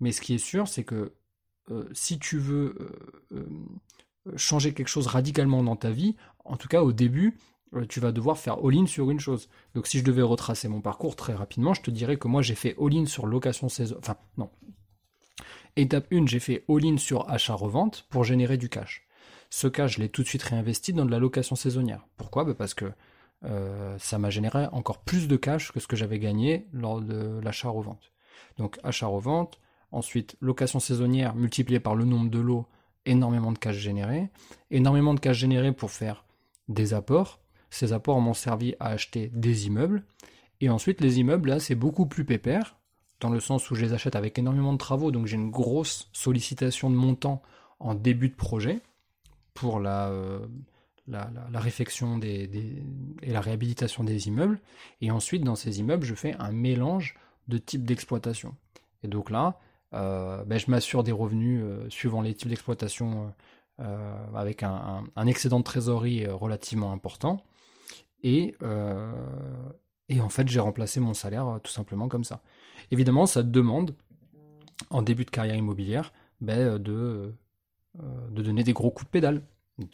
Mais 0.00 0.12
ce 0.12 0.20
qui 0.20 0.34
est 0.34 0.38
sûr, 0.38 0.66
c'est 0.66 0.84
que 0.84 1.12
si 1.92 2.18
tu 2.18 2.38
veux 2.38 2.74
changer 4.36 4.72
quelque 4.72 4.88
chose 4.88 5.06
radicalement 5.06 5.62
dans 5.62 5.76
ta 5.76 5.90
vie, 5.90 6.16
en 6.44 6.56
tout 6.56 6.68
cas 6.68 6.82
au 6.82 6.92
début, 6.92 7.36
tu 7.88 8.00
vas 8.00 8.12
devoir 8.12 8.38
faire 8.38 8.58
all-in 8.64 8.86
sur 8.86 9.10
une 9.10 9.20
chose. 9.20 9.48
Donc 9.74 9.86
si 9.86 9.98
je 9.98 10.04
devais 10.04 10.22
retracer 10.22 10.68
mon 10.68 10.80
parcours 10.80 11.16
très 11.16 11.34
rapidement, 11.34 11.74
je 11.74 11.82
te 11.82 11.90
dirais 11.90 12.16
que 12.16 12.28
moi 12.28 12.42
j'ai 12.42 12.54
fait 12.54 12.74
all-in 12.80 13.06
sur 13.06 13.26
location 13.26 13.68
saison. 13.68 13.96
Enfin, 13.98 14.16
non. 14.36 14.50
Étape 15.76 16.06
1, 16.12 16.26
j'ai 16.26 16.40
fait 16.40 16.64
all-in 16.68 16.96
sur 16.96 17.28
achat-revente 17.30 18.06
pour 18.10 18.24
générer 18.24 18.56
du 18.56 18.68
cash. 18.68 19.06
Ce 19.50 19.68
cash, 19.68 19.96
je 19.96 20.00
l'ai 20.00 20.08
tout 20.08 20.22
de 20.22 20.28
suite 20.28 20.42
réinvesti 20.42 20.92
dans 20.92 21.06
de 21.06 21.10
la 21.10 21.18
location 21.18 21.56
saisonnière. 21.56 22.06
Pourquoi? 22.16 22.44
Bah, 22.44 22.54
Parce 22.54 22.74
que 22.74 22.86
euh, 23.44 23.96
ça 23.98 24.18
m'a 24.18 24.30
généré 24.30 24.66
encore 24.72 24.98
plus 24.98 25.28
de 25.28 25.36
cash 25.36 25.70
que 25.70 25.78
ce 25.78 25.86
que 25.86 25.96
j'avais 25.96 26.18
gagné 26.18 26.66
lors 26.72 27.00
de 27.00 27.40
l'achat-revente. 27.42 28.12
Donc 28.58 28.78
achat-revente, 28.82 29.60
Ensuite, 29.90 30.36
location 30.40 30.80
saisonnière 30.80 31.34
multipliée 31.34 31.80
par 31.80 31.94
le 31.94 32.04
nombre 32.04 32.30
de 32.30 32.38
lots, 32.38 32.66
énormément 33.06 33.52
de 33.52 33.58
cash 33.58 33.76
généré. 33.76 34.28
Énormément 34.70 35.14
de 35.14 35.20
cash 35.20 35.38
généré 35.38 35.72
pour 35.72 35.90
faire 35.90 36.24
des 36.68 36.92
apports. 36.92 37.40
Ces 37.70 37.92
apports 37.92 38.20
m'ont 38.20 38.34
servi 38.34 38.74
à 38.80 38.88
acheter 38.88 39.30
des 39.34 39.66
immeubles. 39.66 40.04
Et 40.60 40.70
ensuite, 40.70 41.00
les 41.00 41.20
immeubles, 41.20 41.50
là, 41.50 41.60
c'est 41.60 41.74
beaucoup 41.74 42.06
plus 42.06 42.24
pépère, 42.24 42.76
dans 43.20 43.30
le 43.30 43.40
sens 43.40 43.70
où 43.70 43.74
je 43.74 43.84
les 43.84 43.92
achète 43.92 44.16
avec 44.16 44.38
énormément 44.38 44.72
de 44.72 44.78
travaux, 44.78 45.10
donc 45.10 45.26
j'ai 45.26 45.36
une 45.36 45.50
grosse 45.50 46.08
sollicitation 46.12 46.90
de 46.90 46.94
montant 46.94 47.42
en 47.80 47.94
début 47.94 48.28
de 48.28 48.34
projet 48.34 48.80
pour 49.54 49.80
la, 49.80 50.08
euh, 50.08 50.46
réfection 51.54 52.18
des, 52.18 52.48
et 53.22 53.32
la 53.32 53.40
réhabilitation 53.40 54.04
des 54.04 54.28
immeubles. 54.28 54.60
Et 55.00 55.10
ensuite, 55.10 55.42
dans 55.42 55.56
ces 55.56 55.80
immeubles, 55.80 56.04
je 56.04 56.14
fais 56.14 56.34
un 56.38 56.52
mélange 56.52 57.16
de 57.48 57.58
types 57.58 57.84
d'exploitation. 57.84 58.54
Et 59.02 59.08
donc 59.08 59.30
là, 59.30 59.58
euh, 59.94 60.44
ben, 60.44 60.58
je 60.58 60.70
m'assure 60.70 61.02
des 61.02 61.12
revenus 61.12 61.62
euh, 61.64 61.88
suivant 61.88 62.20
les 62.20 62.34
types 62.34 62.48
d'exploitation 62.48 63.32
avec 64.34 64.64
un, 64.64 65.04
excédent 65.28 65.60
de 65.60 65.64
trésorerie 65.64 66.26
relativement 66.26 66.90
important. 66.90 67.44
Et, 68.22 68.54
et 70.08 70.20
en 70.20 70.28
fait, 70.28 70.48
j'ai 70.48 70.60
remplacé 70.60 71.00
mon 71.00 71.14
salaire 71.14 71.60
tout 71.62 71.72
simplement 71.72 72.08
comme 72.08 72.24
ça. 72.24 72.42
Évidemment, 72.90 73.26
ça 73.26 73.42
demande, 73.42 73.94
en 74.90 75.02
début 75.02 75.24
de 75.24 75.30
carrière 75.30 75.56
immobilière, 75.56 76.12
ben, 76.40 76.78
de 76.78 77.32
euh, 78.02 78.28
de 78.30 78.42
donner 78.42 78.62
des 78.62 78.72
gros 78.72 78.90
coups 78.90 79.06
de 79.06 79.10
pédale, 79.10 79.42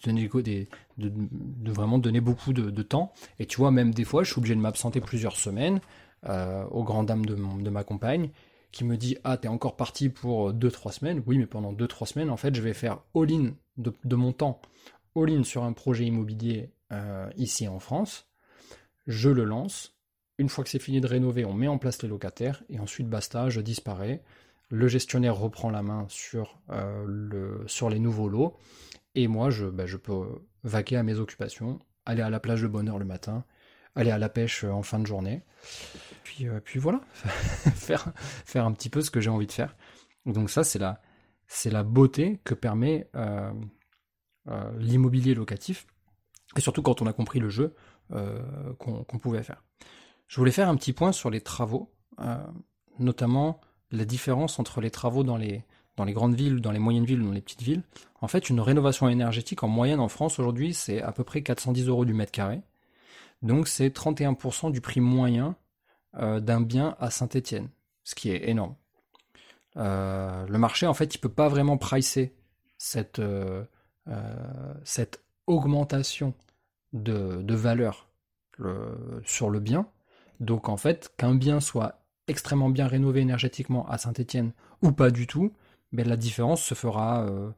de, 0.07 1.71
vraiment 1.71 1.99
donner 1.99 2.21
beaucoup 2.21 2.53
de, 2.53 2.83
temps. 2.83 3.13
Et 3.39 3.47
tu 3.47 3.57
vois, 3.59 3.71
même 3.71 3.95
des 3.95 4.05
fois, 4.05 4.25
je 4.25 4.31
suis 4.31 4.39
obligé 4.39 4.55
de 4.55 4.61
m'absenter 4.61 5.01
plusieurs 5.01 5.37
semaines 5.37 5.81
euh, 6.29 6.65
aux 6.67 6.83
grandes 6.85 7.07
dames 7.07 7.25
de, 7.25 7.35
de 7.35 7.71
ma 7.71 7.85
compagne 7.85 8.31
qui 8.73 8.85
me 8.85 8.97
dit 8.97 9.17
Ah, 9.25 9.37
t'es 9.37 9.49
encore 9.49 9.77
parti 9.77 10.09
pour 10.09 10.53
2-3 10.53 10.93
semaines. 10.93 11.23
Oui, 11.27 11.39
mais 11.39 11.47
pendant 11.47 11.73
2-3 11.73 12.07
semaines, 12.07 12.31
en 12.31 12.37
fait, 12.37 12.55
je 12.55 12.61
vais 12.61 12.75
faire 12.75 12.99
all-in 13.15 13.53
de, 13.77 14.17
mon 14.17 14.33
temps, 14.33 14.61
all-in 15.17 15.45
sur 15.45 15.65
un 15.65 15.73
projet 15.73 16.05
immobilier 16.05 16.71
euh, 16.93 17.29
ici 17.37 17.69
en 17.69 17.79
France. 17.79 18.29
Je 19.07 19.31
le 19.31 19.45
lance. 19.45 19.97
Une 20.39 20.49
fois 20.49 20.65
que 20.65 20.71
c'est 20.71 20.79
fini 20.79 21.01
de 21.01 21.07
rénover, 21.07 21.45
on 21.45 21.55
met 21.55 21.69
en 21.69 21.79
place 21.79 22.03
les 22.03 22.09
locataires 22.09 22.63
et 22.69 22.81
ensuite 22.81 23.09
basta, 23.09 23.49
je 23.51 23.61
disparais 23.61 24.23
le 24.71 24.89
gestionnaire 24.89 25.37
reprend 25.37 25.71
la 25.71 25.83
main 25.83 26.07
sur, 26.09 26.59
euh, 26.71 27.05
le, 27.07 27.65
sur 27.67 27.91
les 27.91 27.99
nouveaux 27.99 28.29
lots, 28.29 28.57
et 29.15 29.29
moi 29.29 29.51
je, 29.51 29.67
bah, 29.67 29.87
je 29.87 29.97
peux 29.97 30.43
vaquer 30.63 30.97
à 30.97 31.03
mes 31.03 31.19
occupations, 31.19 31.79
aller 32.07 32.23
à 32.23 32.31
la 32.31 32.41
plage 32.41 32.63
de 32.63 32.67
bonheur 32.67 32.99
le 32.99 33.05
matin, 33.05 33.45
aller 33.95 34.11
à 34.11 34.19
la 34.19 34.29
pêche 34.29 34.65
en 34.65 34.83
fin 34.83 34.99
de 34.99 35.07
journée, 35.07 35.43
puis, 36.25 36.49
euh, 36.49 36.61
puis 36.63 36.79
voilà, 36.79 37.01
faire, 37.75 38.13
un 38.55 38.73
petit 38.73 38.91
peu 38.91 39.01
ce 39.01 39.11
que 39.11 39.21
j'ai 39.21 39.31
envie 39.31 39.47
de 39.47 39.53
faire. 39.53 39.77
Donc 40.27 40.51
ça 40.51 40.65
c'est 40.65 40.79
la, 40.79 41.01
c'est 41.47 41.71
la 41.71 41.83
beauté 41.83 42.41
que 42.45 42.55
permet 42.55 43.09
euh, 43.15 43.53
l'immobilier 44.79 45.35
locatif, 45.35 45.87
et 46.57 46.61
surtout 46.61 46.83
quand 46.83 47.03
on 47.03 47.07
a 47.07 47.13
compris 47.13 47.41
le 47.41 47.49
jeu 47.49 47.75
qu'on 48.79 49.19
pouvait 49.19 49.43
faire. 49.43 49.63
Je 50.29 50.37
voulais 50.37 50.53
faire 50.53 50.69
un 50.69 50.77
petit 50.77 50.93
point 50.93 51.13
sur 51.13 51.31
les 51.31 51.41
travaux, 51.41 51.93
notamment 52.99 53.61
la 53.91 54.05
différence 54.05 54.59
entre 54.59 54.81
les 54.81 54.91
travaux 54.91 55.23
dans 55.25 55.37
les, 55.37 55.65
grandes 55.99 56.35
villes, 56.35 56.61
dans 56.61 56.73
les 56.73 56.79
moyennes 56.79 57.05
villes 57.05 57.23
dans 57.23 57.33
les 57.33 57.41
petites 57.41 57.63
villes. 57.63 57.83
En 58.21 58.29
fait, 58.29 58.51
une 58.51 58.61
rénovation 58.61 59.09
énergétique 59.09 59.63
en 59.63 59.69
moyenne 59.69 60.01
en 60.01 60.09
France 60.09 60.39
aujourd'hui, 60.39 60.75
c'est 60.75 61.03
à 61.03 61.13
peu 61.13 61.25
près 61.25 61.43
410 61.43 61.89
euros 61.89 62.05
du 62.05 62.15
mètre 62.15 62.33
carré. 62.33 62.63
Donc 63.43 63.69
c'est 63.69 63.89
31% 63.89 64.73
du 64.73 64.81
prix 64.81 65.01
moyen 65.01 65.57
euh, 66.17 66.41
d'un 66.41 66.61
bien 66.61 66.97
à 66.99 67.11
Saint-Étienne, 67.11 67.69
ce 68.03 68.15
qui 68.15 68.31
est 68.31 68.49
énorme. 68.49 68.75
Euh, 69.77 70.47
le 70.47 70.59
marché, 70.59 70.87
en 70.87 70.95
fait, 70.95 71.15
il 71.15 71.19
peut 71.19 71.29
pas 71.29 71.49
vraiment 71.49 71.77
pricer 71.77 72.35
cette, 72.79 73.19
euh, 73.19 73.65
cette 74.85 75.23
augmentation 75.47 76.35
de, 76.93 77.43
de 77.43 77.55
valeur 77.55 78.09
sur 79.25 79.51
le 79.51 79.61
bien. 79.61 79.87
Donc 80.41 80.69
en 80.69 80.77
fait, 80.77 81.13
qu'un 81.17 81.35
bien 81.35 81.61
soit 81.61 82.05
extrêmement 82.29 82.71
bien 82.71 82.87
rénové 82.87 83.21
énergétiquement 83.21 83.87
à 83.89 83.99
Saint-Étienne 83.99 84.53
ou 84.83 84.93
pas 84.93 85.11
du 85.11 85.27
tout, 85.27 85.53
mais 85.93 86.05
la 86.05 86.17
différence 86.17 86.63
se 86.63 86.75
fera 86.75 87.25
euh, 87.25 87.51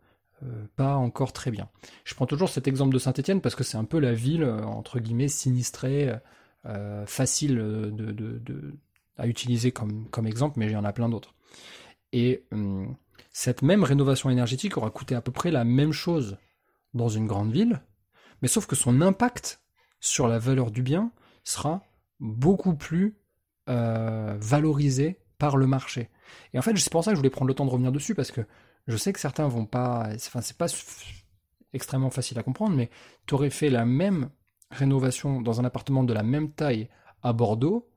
euh, 0.42 0.66
pas 0.76 0.96
encore 0.96 1.32
très 1.32 1.50
bien. 1.50 1.68
Je 2.04 2.14
prends 2.14 2.26
toujours 2.26 2.48
cet 2.48 2.68
exemple 2.68 2.92
de 2.92 2.98
Saint-Étienne 2.98 3.40
parce 3.40 3.54
que 3.54 3.64
c'est 3.64 3.76
un 3.76 3.84
peu 3.84 3.98
la 3.98 4.12
ville 4.12 4.42
euh, 4.42 4.62
entre 4.64 4.98
guillemets 5.00 5.28
sinistrée, 5.28 6.12
facile 7.06 7.62
à 9.16 9.28
utiliser 9.28 9.70
comme, 9.70 10.08
comme 10.10 10.26
exemple, 10.26 10.58
mais 10.58 10.66
il 10.66 10.72
y 10.72 10.76
en 10.76 10.84
a 10.84 10.92
plein 10.92 11.08
d'autres. 11.08 11.32
Et 12.12 12.44
hum, 12.50 12.96
cette 13.32 13.62
même 13.62 13.84
rénovation 13.84 14.30
énergétique 14.30 14.76
aura 14.76 14.90
coûté 14.90 15.14
à 15.14 15.20
peu 15.20 15.32
près 15.32 15.50
la 15.50 15.64
même 15.64 15.92
chose 15.92 16.38
dans 16.94 17.08
une 17.08 17.26
grande 17.26 17.52
ville, 17.52 17.82
mais 18.42 18.48
sauf 18.48 18.66
que 18.66 18.76
son 18.76 19.00
impact 19.00 19.60
sur 20.00 20.28
la 20.28 20.38
valeur 20.38 20.70
du 20.70 20.82
bien 20.82 21.10
sera 21.44 21.82
beaucoup 22.20 22.74
plus 22.74 23.16
euh, 23.68 24.36
valorisé 24.40 25.18
par 25.38 25.56
le 25.56 25.66
marché. 25.66 26.10
Et 26.52 26.58
en 26.58 26.62
fait, 26.62 26.76
c'est 26.76 26.90
pour 26.90 27.04
ça 27.04 27.10
que 27.10 27.16
je 27.16 27.20
voulais 27.20 27.30
prendre 27.30 27.48
le 27.48 27.54
temps 27.54 27.66
de 27.66 27.70
revenir 27.70 27.92
dessus 27.92 28.14
parce 28.14 28.30
que 28.30 28.42
je 28.86 28.96
sais 28.96 29.12
que 29.12 29.20
certains 29.20 29.48
vont 29.48 29.66
pas, 29.66 30.08
enfin 30.14 30.40
c'est 30.40 30.56
pas 30.56 30.66
extrêmement 31.72 32.10
facile 32.10 32.38
à 32.38 32.42
comprendre, 32.42 32.76
mais 32.76 32.90
tu 33.26 33.34
aurais 33.34 33.50
fait 33.50 33.68
la 33.68 33.84
même 33.84 34.30
rénovation 34.70 35.40
dans 35.40 35.60
un 35.60 35.64
appartement 35.64 36.04
de 36.04 36.12
la 36.12 36.22
même 36.22 36.52
taille 36.52 36.88
à 37.22 37.32
Bordeaux, 37.32 37.88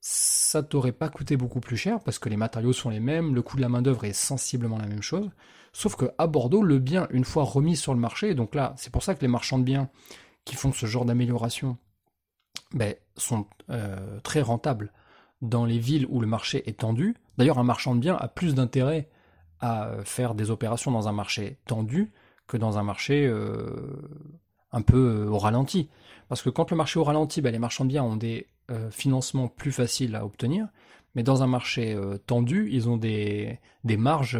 ça 0.00 0.62
t'aurait 0.62 0.92
pas 0.92 1.08
coûté 1.08 1.36
beaucoup 1.36 1.60
plus 1.60 1.76
cher 1.76 2.00
parce 2.00 2.18
que 2.18 2.28
les 2.28 2.36
matériaux 2.36 2.72
sont 2.72 2.90
les 2.90 3.00
mêmes, 3.00 3.34
le 3.34 3.42
coût 3.42 3.56
de 3.56 3.62
la 3.62 3.68
main 3.68 3.82
d'œuvre 3.82 4.04
est 4.04 4.12
sensiblement 4.12 4.78
la 4.78 4.86
même 4.86 5.02
chose. 5.02 5.30
Sauf 5.72 5.96
que 5.96 6.06
à 6.18 6.26
Bordeaux, 6.26 6.62
le 6.62 6.78
bien, 6.78 7.06
une 7.10 7.24
fois 7.24 7.44
remis 7.44 7.76
sur 7.76 7.94
le 7.94 8.00
marché, 8.00 8.34
donc 8.34 8.54
là, 8.54 8.74
c'est 8.76 8.92
pour 8.92 9.02
ça 9.02 9.14
que 9.14 9.20
les 9.20 9.28
marchands 9.28 9.58
de 9.58 9.64
biens 9.64 9.90
qui 10.44 10.56
font 10.56 10.72
ce 10.72 10.86
genre 10.86 11.04
d'amélioration 11.04 11.76
ben, 12.72 12.94
sont 13.16 13.46
euh, 13.70 14.20
très 14.20 14.40
rentables 14.40 14.92
dans 15.42 15.64
les 15.64 15.78
villes 15.78 16.06
où 16.08 16.20
le 16.20 16.26
marché 16.26 16.68
est 16.68 16.80
tendu. 16.80 17.14
D'ailleurs, 17.36 17.58
un 17.58 17.64
marchand 17.64 17.94
de 17.94 18.00
biens 18.00 18.16
a 18.16 18.28
plus 18.28 18.54
d'intérêt 18.54 19.08
à 19.60 19.90
faire 20.04 20.34
des 20.34 20.50
opérations 20.50 20.90
dans 20.90 21.08
un 21.08 21.12
marché 21.12 21.58
tendu 21.66 22.12
que 22.46 22.56
dans 22.56 22.78
un 22.78 22.82
marché 22.82 23.26
euh, 23.26 24.10
un 24.72 24.82
peu 24.82 25.26
euh, 25.26 25.28
au 25.28 25.38
ralenti. 25.38 25.88
Parce 26.28 26.42
que 26.42 26.50
quand 26.50 26.70
le 26.70 26.76
marché 26.76 26.98
est 26.98 27.00
au 27.00 27.04
ralenti, 27.04 27.40
ben, 27.40 27.52
les 27.52 27.58
marchands 27.58 27.84
de 27.84 27.90
biens 27.90 28.04
ont 28.04 28.16
des 28.16 28.46
euh, 28.70 28.90
financements 28.90 29.48
plus 29.48 29.72
faciles 29.72 30.14
à 30.16 30.24
obtenir, 30.24 30.68
mais 31.14 31.22
dans 31.22 31.42
un 31.42 31.46
marché 31.46 31.98
tendu, 32.26 32.68
ils 32.70 32.88
ont 32.88 32.96
des, 32.96 33.58
marges, 33.84 34.38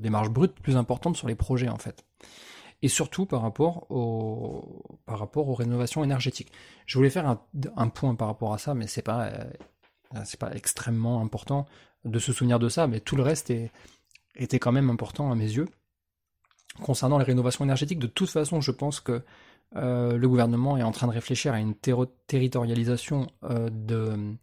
des 0.00 0.10
marges 0.10 0.28
brutes 0.28 0.58
plus 0.60 0.76
importantes 0.76 1.16
sur 1.16 1.28
les 1.28 1.36
projets 1.36 1.68
en 1.68 1.78
fait. 1.78 2.04
Et 2.82 2.88
surtout 2.88 3.26
par 3.26 3.42
rapport, 3.42 3.86
aux 3.90 5.54
rénovations 5.54 6.04
énergétiques. 6.04 6.52
Je 6.86 6.98
voulais 6.98 7.10
faire 7.10 7.38
un, 7.76 7.88
point 7.88 8.14
par 8.14 8.28
rapport 8.28 8.52
à 8.52 8.58
ça, 8.58 8.74
mais 8.74 8.86
c'est 8.86 9.02
pas 9.02 9.30
euh, 10.14 10.24
pas 10.38 10.54
extrêmement 10.54 11.20
important 11.20 11.66
de 12.04 12.18
se 12.18 12.32
souvenir 12.32 12.58
de 12.58 12.68
ça, 12.68 12.86
mais 12.86 13.00
tout 13.00 13.16
le 13.16 13.22
reste 13.22 13.52
était 14.36 14.58
quand 14.58 14.72
même 14.72 14.90
important 14.90 15.32
à 15.32 15.34
mes 15.34 15.50
yeux. 15.50 15.68
Concernant 16.82 17.18
les 17.18 17.24
rénovations 17.24 17.64
énergétiques, 17.64 17.98
de 17.98 18.06
toute 18.06 18.30
façon, 18.30 18.60
je 18.60 18.70
pense 18.70 19.00
que 19.00 19.24
euh, 19.76 20.16
le 20.16 20.28
gouvernement 20.28 20.76
est 20.76 20.82
en 20.82 20.92
train 20.92 21.06
de 21.06 21.12
réfléchir 21.12 21.52
à 21.52 21.60
une 21.60 21.74
territorialisation 21.74 23.26
euh, 23.44 23.68
de, 23.70 24.34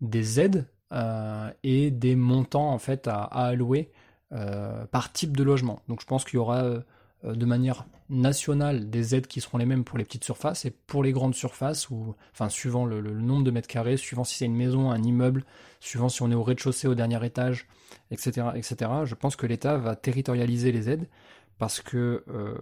des 0.00 0.40
aides 0.40 0.66
et 1.62 1.90
des 1.90 2.16
montants 2.16 2.70
en 2.70 2.78
fait 2.78 3.08
à, 3.08 3.22
allouer 3.22 3.90
par 4.90 5.10
type 5.12 5.34
de 5.34 5.42
logement. 5.42 5.80
Donc 5.88 6.02
je 6.02 6.06
pense 6.06 6.24
qu'il 6.24 6.34
y 6.34 6.38
aura 6.38 6.82
euh, 7.24 7.34
de 7.34 7.46
manière 7.46 7.86
nationale 8.08 8.90
des 8.90 9.14
aides 9.14 9.26
qui 9.26 9.40
seront 9.40 9.58
les 9.58 9.66
mêmes 9.66 9.84
pour 9.84 9.96
les 9.96 10.04
petites 10.04 10.24
surfaces 10.24 10.64
et 10.64 10.70
pour 10.70 11.02
les 11.02 11.12
grandes 11.12 11.34
surfaces, 11.34 11.88
ou 11.88 12.14
enfin 12.32 12.48
suivant 12.48 12.84
le, 12.84 13.00
nombre 13.00 13.44
de 13.44 13.50
mètres 13.50 13.68
carrés, 13.68 13.96
suivant 13.96 14.24
si 14.24 14.36
c'est 14.36 14.44
une 14.44 14.56
maison, 14.56 14.90
un 14.90 15.02
immeuble, 15.02 15.44
suivant 15.80 16.08
si 16.08 16.22
on 16.22 16.30
est 16.30 16.34
au 16.34 16.42
rez-de-chaussée, 16.42 16.88
au 16.88 16.94
dernier 16.94 17.24
étage, 17.24 17.66
etc., 18.10 18.48
etc. 18.54 18.90
Je 19.04 19.14
pense 19.14 19.36
que 19.36 19.46
l'État 19.46 19.76
va 19.76 19.96
territorialiser 19.96 20.72
les 20.72 20.90
aides 20.90 21.08
parce 21.58 21.80
que 21.80 22.24
euh, 22.28 22.54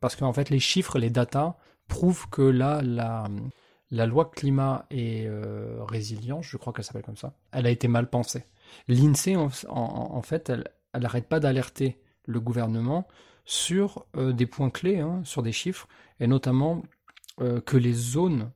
parce 0.00 0.16
qu'en 0.16 0.32
fait 0.32 0.50
les 0.50 0.60
chiffres, 0.60 0.98
les 0.98 1.10
datas 1.10 1.56
prouvent 1.88 2.28
que 2.30 2.42
là 2.42 2.82
la 3.90 4.06
loi 4.06 4.30
climat 4.30 4.86
et 4.90 5.26
euh, 5.26 5.82
résilience, 5.84 6.46
je 6.46 6.56
crois 6.56 6.72
qu'elle 6.72 6.84
s'appelle 6.84 7.02
comme 7.02 7.16
ça, 7.16 7.34
elle 7.52 7.66
a 7.66 7.70
été 7.70 7.88
mal 7.88 8.08
pensée. 8.08 8.44
L'INSEE 8.88 9.36
en, 9.36 10.22
fait, 10.22 10.50
elle 10.50 10.64
n'arrête 10.94 11.28
pas 11.28 11.40
d'alerter 11.40 12.00
le 12.26 12.40
gouvernement 12.40 13.06
sur 13.44 14.06
euh, 14.16 14.32
des 14.32 14.46
points 14.46 14.70
clés, 14.70 15.00
hein, 15.00 15.22
sur 15.24 15.42
des 15.42 15.52
chiffres, 15.52 15.88
et 16.20 16.26
notamment 16.26 16.82
euh, 17.40 17.60
que 17.60 17.76
les 17.76 17.92
zones, 17.92 18.52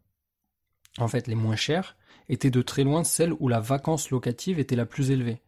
en 0.99 1.09
fait, 1.09 1.27
les 1.27 1.35
moins 1.35 1.57
chères, 1.57 1.97
étaient 2.29 2.51
de 2.51 2.63
très 2.63 2.85
loin 2.85 3.05
celles 3.05 3.35
où 3.39 3.49
la 3.49 3.61
vacance 3.61 4.11
locative 4.11 4.59
était 4.59 4.77
la 4.77 4.87
plus 4.87 5.11
élevée. 5.11 5.43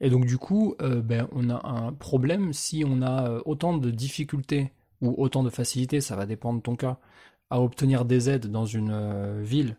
Et 0.00 0.10
donc 0.10 0.26
du 0.26 0.36
coup, 0.36 0.74
euh, 0.82 1.00
ben, 1.00 1.26
on 1.32 1.48
a 1.48 1.66
un 1.66 1.92
problème 1.92 2.52
si 2.52 2.84
on 2.86 3.02
a 3.02 3.40
autant 3.46 3.76
de 3.76 3.90
difficultés 3.90 4.72
ou 5.00 5.14
autant 5.18 5.42
de 5.42 5.50
facilité, 5.50 6.00
ça 6.00 6.16
va 6.16 6.26
dépendre 6.26 6.58
de 6.58 6.62
ton 6.62 6.76
cas, 6.76 6.98
à 7.50 7.60
obtenir 7.60 8.04
des 8.04 8.28
aides 8.30 8.46
dans 8.46 8.66
une 8.66 9.42
ville 9.42 9.76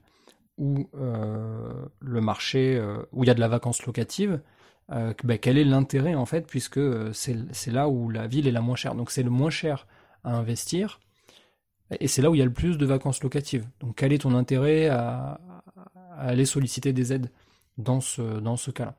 où 0.58 0.88
le 0.94 2.22
marché, 2.22 2.82
où 3.12 3.24
il 3.24 3.28
y 3.28 3.30
a 3.30 3.34
de 3.34 3.40
la 3.40 3.48
vacance 3.48 3.86
locative, 3.86 4.42
bah, 4.90 5.38
quel 5.38 5.58
est 5.58 5.64
l'intérêt 5.64 6.16
en 6.16 6.26
fait, 6.26 6.48
puisque 6.48 6.80
c'est 7.14 7.72
là 7.72 7.90
où 7.90 8.10
la 8.10 8.28
ville 8.28 8.48
est 8.48 8.52
la 8.52 8.62
moins 8.62 8.76
chère. 8.76 8.96
Donc 8.96 9.12
c'est 9.12 9.24
le 9.24 9.30
moins 9.30 9.50
cher 9.50 9.88
à 10.24 10.36
investir, 10.36 11.00
et 12.00 12.08
c'est 12.08 12.22
là 12.22 12.30
où 12.30 12.36
il 12.36 12.40
y 12.40 12.42
a 12.42 12.46
le 12.46 12.54
plus 12.54 12.78
de 12.78 12.86
vacances 12.86 13.24
locatives. 13.24 13.68
Donc 13.80 13.96
quel 13.96 14.14
est 14.14 14.20
ton 14.20 14.34
intérêt 14.34 14.88
à, 14.88 15.40
aller 16.18 16.46
solliciter 16.46 16.94
des 16.94 17.14
aides 17.14 17.32
dans 17.78 18.02
ce, 18.02 18.40
dans 18.40 18.58
ce 18.58 18.72
cas-là? 18.72 18.96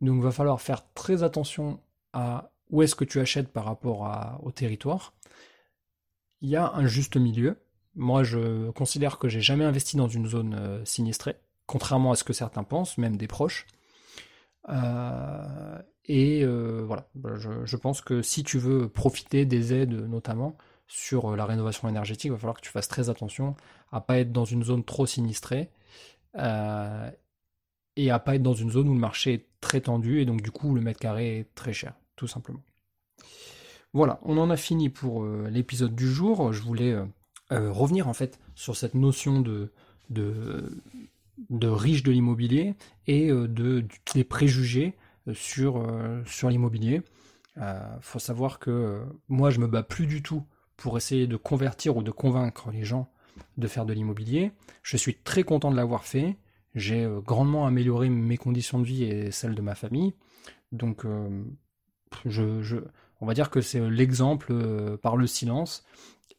Donc 0.00 0.16
il 0.16 0.22
va 0.22 0.30
falloir 0.30 0.60
faire 0.60 0.84
très 0.94 1.22
attention 1.22 1.80
à 2.12 2.50
où 2.70 2.82
est-ce 2.82 2.94
que 2.94 3.04
tu 3.04 3.20
achètes 3.20 3.48
par 3.48 3.64
rapport 3.64 4.38
au 4.42 4.50
territoire. 4.50 5.14
Il 6.40 6.48
y 6.48 6.56
a 6.56 6.72
un 6.72 6.86
juste 6.86 7.16
milieu. 7.16 7.58
Moi, 7.94 8.22
je 8.22 8.70
considère 8.70 9.18
que 9.18 9.28
j'ai 9.28 9.40
jamais 9.40 9.64
investi 9.64 9.96
dans 9.96 10.08
une 10.08 10.26
zone 10.26 10.54
euh, 10.54 10.84
sinistrée, 10.84 11.36
contrairement 11.66 12.12
à 12.12 12.16
ce 12.16 12.24
que 12.24 12.32
certains 12.32 12.62
pensent, 12.62 12.96
même 12.98 13.16
des 13.16 13.26
proches. 13.26 13.66
Euh, 14.68 15.78
et 16.04 16.44
euh, 16.44 16.84
voilà, 16.86 17.08
je, 17.36 17.76
pense 17.76 18.00
que 18.00 18.22
si 18.22 18.44
tu 18.44 18.58
veux 18.58 18.88
profiter 18.88 19.46
des 19.46 19.74
aides, 19.74 19.94
notamment 19.94 20.56
sur 20.86 21.36
la 21.36 21.44
rénovation 21.44 21.88
énergétique, 21.88 22.26
il 22.26 22.32
va 22.32 22.38
falloir 22.38 22.56
que 22.56 22.62
tu 22.62 22.70
fasses 22.70 22.88
très 22.88 23.10
attention 23.10 23.56
à 23.92 24.00
pas 24.00 24.18
être 24.18 24.32
dans 24.32 24.44
une 24.44 24.62
zone 24.62 24.84
trop 24.84 25.06
sinistrée 25.06 25.70
et 27.96 28.10
à 28.10 28.18
pas 28.20 28.36
être 28.36 28.42
dans 28.42 28.54
une 28.54 28.70
zone 28.70 28.88
où 28.88 28.94
le 28.94 29.00
marché 29.00 29.34
est 29.34 29.46
très 29.60 29.80
tendu 29.82 30.20
et 30.20 30.24
donc 30.24 30.40
du 30.40 30.50
coup 30.50 30.74
le 30.74 30.80
mètre 30.80 31.00
carré 31.00 31.40
est 31.40 31.54
très 31.54 31.72
cher, 31.72 31.94
tout 32.16 32.26
simplement. 32.26 32.62
Voilà, 33.98 34.20
on 34.22 34.38
en 34.38 34.48
a 34.48 34.56
fini 34.56 34.90
pour 34.90 35.26
l'épisode 35.26 35.92
du 35.92 36.06
jour. 36.06 36.52
Je 36.52 36.62
voulais 36.62 36.94
euh, 37.50 37.72
revenir 37.72 38.06
en 38.06 38.12
fait 38.12 38.38
sur 38.54 38.76
cette 38.76 38.94
notion 38.94 39.40
de, 39.40 39.72
de, 40.08 41.66
riche 41.66 42.04
de 42.04 42.12
l'immobilier 42.12 42.76
et 43.08 43.28
euh, 43.28 43.48
de, 43.48 43.84
des 44.14 44.22
préjugés 44.22 44.94
euh, 45.26 45.34
sur, 45.34 45.84
sur 46.26 46.48
l'immobilier. 46.48 47.02
Il 47.56 47.98
faut 48.02 48.20
savoir 48.20 48.60
que 48.60 49.02
moi 49.26 49.50
je 49.50 49.58
me 49.58 49.66
bats 49.66 49.82
plus 49.82 50.06
du 50.06 50.22
tout 50.22 50.44
pour 50.76 50.96
essayer 50.96 51.26
de 51.26 51.36
convertir 51.36 51.96
ou 51.96 52.04
de 52.04 52.12
convaincre 52.12 52.70
les 52.70 52.84
gens 52.84 53.10
de 53.56 53.66
faire 53.66 53.84
de 53.84 53.94
l'immobilier. 53.94 54.52
Je 54.84 54.96
suis 54.96 55.16
très 55.16 55.42
content 55.42 55.72
de 55.72 55.76
l'avoir 55.76 56.04
fait. 56.04 56.36
J'ai 56.76 57.04
grandement 57.26 57.66
amélioré 57.66 58.10
mes 58.10 58.36
conditions 58.36 58.78
de 58.78 58.84
vie 58.84 59.02
et 59.02 59.32
celles 59.32 59.56
de 59.56 59.60
ma 59.60 59.74
famille. 59.74 60.14
Donc, 60.70 61.04
je, 62.26 62.62
je, 62.62 62.76
on 63.20 63.26
va 63.26 63.34
dire 63.34 63.50
que 63.50 63.60
c'est 63.60 63.80
l'exemple 63.88 64.52
par 64.98 65.16
le 65.16 65.26
silence 65.26 65.84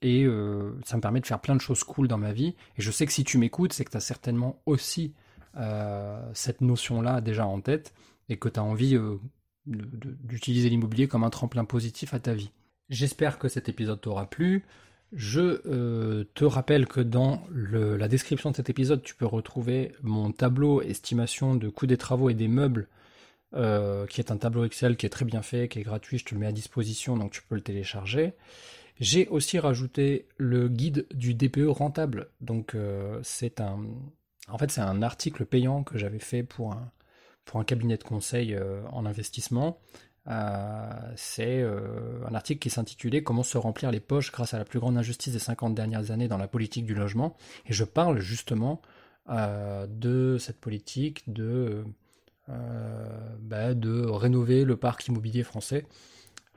et 0.01 0.23
euh, 0.23 0.71
ça 0.85 0.95
me 0.95 1.01
permet 1.01 1.19
de 1.19 1.25
faire 1.25 1.39
plein 1.39 1.55
de 1.55 1.61
choses 1.61 1.83
cool 1.83 2.07
dans 2.07 2.17
ma 2.17 2.31
vie. 2.31 2.55
Et 2.77 2.81
je 2.81 2.91
sais 2.91 3.05
que 3.05 3.11
si 3.11 3.23
tu 3.23 3.37
m'écoutes, 3.37 3.73
c'est 3.73 3.85
que 3.85 3.91
tu 3.91 3.97
as 3.97 4.01
certainement 4.01 4.61
aussi 4.65 5.13
euh, 5.57 6.21
cette 6.33 6.61
notion-là 6.61 7.21
déjà 7.21 7.45
en 7.45 7.59
tête 7.59 7.93
et 8.29 8.37
que 8.37 8.47
tu 8.49 8.59
as 8.59 8.63
envie 8.63 8.95
euh, 8.95 9.17
d'utiliser 9.65 10.69
l'immobilier 10.69 11.07
comme 11.07 11.23
un 11.23 11.29
tremplin 11.29 11.65
positif 11.65 12.13
à 12.13 12.19
ta 12.19 12.33
vie. 12.33 12.51
J'espère 12.89 13.39
que 13.39 13.49
cet 13.49 13.69
épisode 13.69 14.01
t'aura 14.01 14.29
plu. 14.29 14.63
Je 15.11 16.23
te 16.35 16.45
rappelle 16.45 16.85
que 16.85 17.01
dans 17.01 17.43
la 17.51 18.07
description 18.07 18.51
de 18.51 18.55
cet 18.55 18.69
épisode, 18.69 19.01
tu 19.01 19.15
peux 19.15 19.25
retrouver 19.25 19.91
mon 20.03 20.31
tableau 20.31 20.83
estimation 20.83 21.55
de 21.55 21.67
coût 21.67 21.87
des 21.87 21.97
travaux 21.97 22.29
et 22.29 22.35
des 22.35 22.47
meubles, 22.47 22.87
qui 23.53 24.21
est 24.21 24.31
un 24.31 24.37
tableau 24.37 24.65
Excel 24.65 24.95
qui 24.95 25.05
est 25.05 25.09
très 25.09 25.25
bien 25.25 25.41
fait, 25.41 25.67
qui 25.67 25.79
est 25.79 25.83
gratuit, 25.83 26.19
je 26.19 26.25
te 26.25 26.35
le 26.35 26.39
mets 26.39 26.47
à 26.47 26.51
disposition, 26.51 27.17
donc 27.17 27.31
tu 27.31 27.41
peux 27.41 27.55
le 27.55 27.61
télécharger. 27.61 28.33
J'ai 28.99 29.27
aussi 29.29 29.59
rajouté 29.59 30.27
le 30.37 30.67
guide 30.67 31.07
du 31.13 31.33
DPE 31.33 31.67
rentable. 31.67 32.27
Donc 32.41 32.75
euh, 32.75 33.19
c'est 33.23 33.61
un, 33.61 33.79
en 34.49 34.57
fait 34.57 34.71
c'est 34.71 34.81
un 34.81 35.01
article 35.01 35.45
payant 35.45 35.83
que 35.83 35.97
j'avais 35.97 36.19
fait 36.19 36.43
pour 36.43 36.73
un 36.73 36.91
pour 37.45 37.59
un 37.59 37.63
cabinet 37.63 37.97
de 37.97 38.03
conseil 38.03 38.53
euh, 38.53 38.81
en 38.91 39.05
investissement. 39.05 39.79
Euh, 40.27 40.91
c'est 41.15 41.63
un 41.63 42.35
article 42.35 42.59
qui 42.59 42.69
s'intitulait 42.69 43.23
Comment 43.23 43.41
se 43.41 43.57
remplir 43.57 43.89
les 43.89 44.01
poches 44.01 44.31
grâce 44.31 44.53
à 44.53 44.59
la 44.59 44.65
plus 44.65 44.79
grande 44.79 44.97
injustice 44.97 45.33
des 45.33 45.39
50 45.39 45.73
dernières 45.73 46.11
années 46.11 46.27
dans 46.27 46.37
la 46.37 46.47
politique 46.47 46.85
du 46.85 46.93
logement. 46.93 47.35
Et 47.65 47.73
je 47.73 47.83
parle 47.85 48.19
justement 48.19 48.81
de 49.27 50.37
cette 50.39 50.59
politique 50.59 51.23
de, 51.31 51.83
bah, 53.41 53.73
de 53.73 54.05
rénover 54.05 54.65
le 54.65 54.75
parc 54.75 55.07
immobilier 55.07 55.43
français 55.43 55.85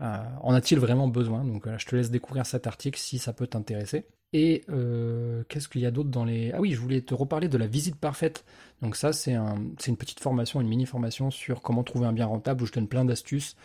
euh, 0.02 0.16
en 0.40 0.54
a-t-il 0.54 0.80
vraiment 0.80 1.08
besoin? 1.08 1.44
Donc 1.44 1.66
je 1.76 1.86
te 1.86 1.94
laisse 1.94 2.10
découvrir 2.10 2.46
cet 2.46 2.66
article 2.66 2.98
si 2.98 3.18
ça 3.18 3.32
peut 3.32 3.46
t'intéresser. 3.46 4.06
Et 4.32 4.64
euh, 4.70 5.44
qu'est-ce 5.48 5.68
qu'il 5.68 5.82
y 5.82 5.86
a 5.86 5.90
d'autre 5.90 6.08
dans 6.08 6.24
les... 6.24 6.52
Ah 6.52 6.60
oui, 6.60 6.72
je 6.72 6.80
voulais 6.80 7.02
te 7.02 7.14
reparler 7.14 7.48
de 7.48 7.58
la 7.58 7.66
visite 7.66 7.96
parfaite. 7.96 8.44
Donc 8.80 8.96
ça, 8.96 9.12
c'est 9.12 9.34
une 9.34 9.96
petite 9.96 10.20
formation, 10.20 10.60
une 10.60 10.68
mini-formation 10.68 11.30
sur 11.30 11.60
comment 11.60 11.84
trouver 11.84 12.06
un 12.06 12.14
bien 12.14 12.26
rentable 12.26 12.62
où 12.62 12.66
je 12.66 12.72
donne 12.72 12.88
plein 12.88 13.04
d'astuces. 13.04 13.56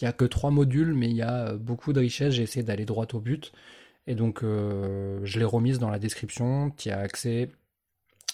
Il 0.00 0.04
n'y 0.04 0.08
a 0.08 0.12
que 0.12 0.24
trois 0.24 0.50
modules, 0.50 0.94
mais 0.94 1.08
il 1.08 1.16
y 1.16 1.22
a 1.22 1.50
euh, 1.50 1.56
beaucoup 1.56 1.92
de 1.92 2.00
richesses. 2.00 2.34
J'ai 2.34 2.42
essayé 2.42 2.64
d'aller 2.64 2.84
droit 2.84 3.06
au 3.14 3.20
but. 3.20 3.52
Et 4.08 4.14
donc, 4.14 4.42
je 4.42 5.38
l'ai 5.38 5.44
remise 5.44 5.80
dans 5.80 5.90
la 5.90 5.98
description. 5.98 6.70
Tu 6.76 6.90
as 6.90 6.98
accès. 7.00 7.50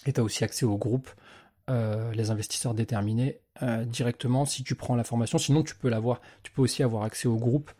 Et 0.05 0.13
tu 0.13 0.19
as 0.19 0.23
aussi 0.23 0.43
accès 0.43 0.65
au 0.67 0.77
groupe 0.77 1.09
Les 1.67 2.29
investisseurs 2.29 2.75
déterminés 2.75 3.39
euh, 3.61 3.85
directement 3.85 4.45
si 4.45 4.63
tu 4.63 4.75
prends 4.75 4.95
la 4.95 5.03
formation. 5.03 5.37
Sinon, 5.37 5.63
tu 5.63 5.75
peux 5.75 5.89
l'avoir. 5.89 6.21
Tu 6.41 6.51
peux 6.51 6.61
aussi 6.61 6.81
avoir 6.81 7.03
accès 7.03 7.27
au 7.27 7.35
groupe 7.35 7.71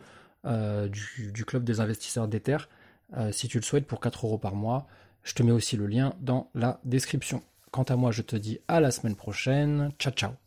euh, 0.45 0.87
du, 0.87 1.45
club 1.45 1.63
des 1.63 1.79
investisseurs 1.79 2.27
d'Ether 2.27 2.57
euh, 3.17 3.31
si 3.31 3.47
tu 3.47 3.57
le 3.57 3.63
souhaites 3.63 3.87
pour 3.87 3.99
4 3.99 4.25
euros 4.25 4.37
par 4.37 4.55
mois. 4.55 4.87
Je 5.23 5.33
te 5.33 5.41
mets 5.41 5.51
aussi 5.51 5.77
le 5.77 5.87
lien 5.87 6.13
dans 6.19 6.49
la 6.53 6.79
description. 6.83 7.41
Quant 7.71 7.83
à 7.83 7.95
moi, 7.95 8.11
je 8.11 8.21
te 8.21 8.35
dis 8.35 8.59
à 8.67 8.79
la 8.79 8.91
semaine 8.91 9.15
prochaine. 9.15 9.91
Ciao, 9.97 10.13
ciao. 10.13 10.42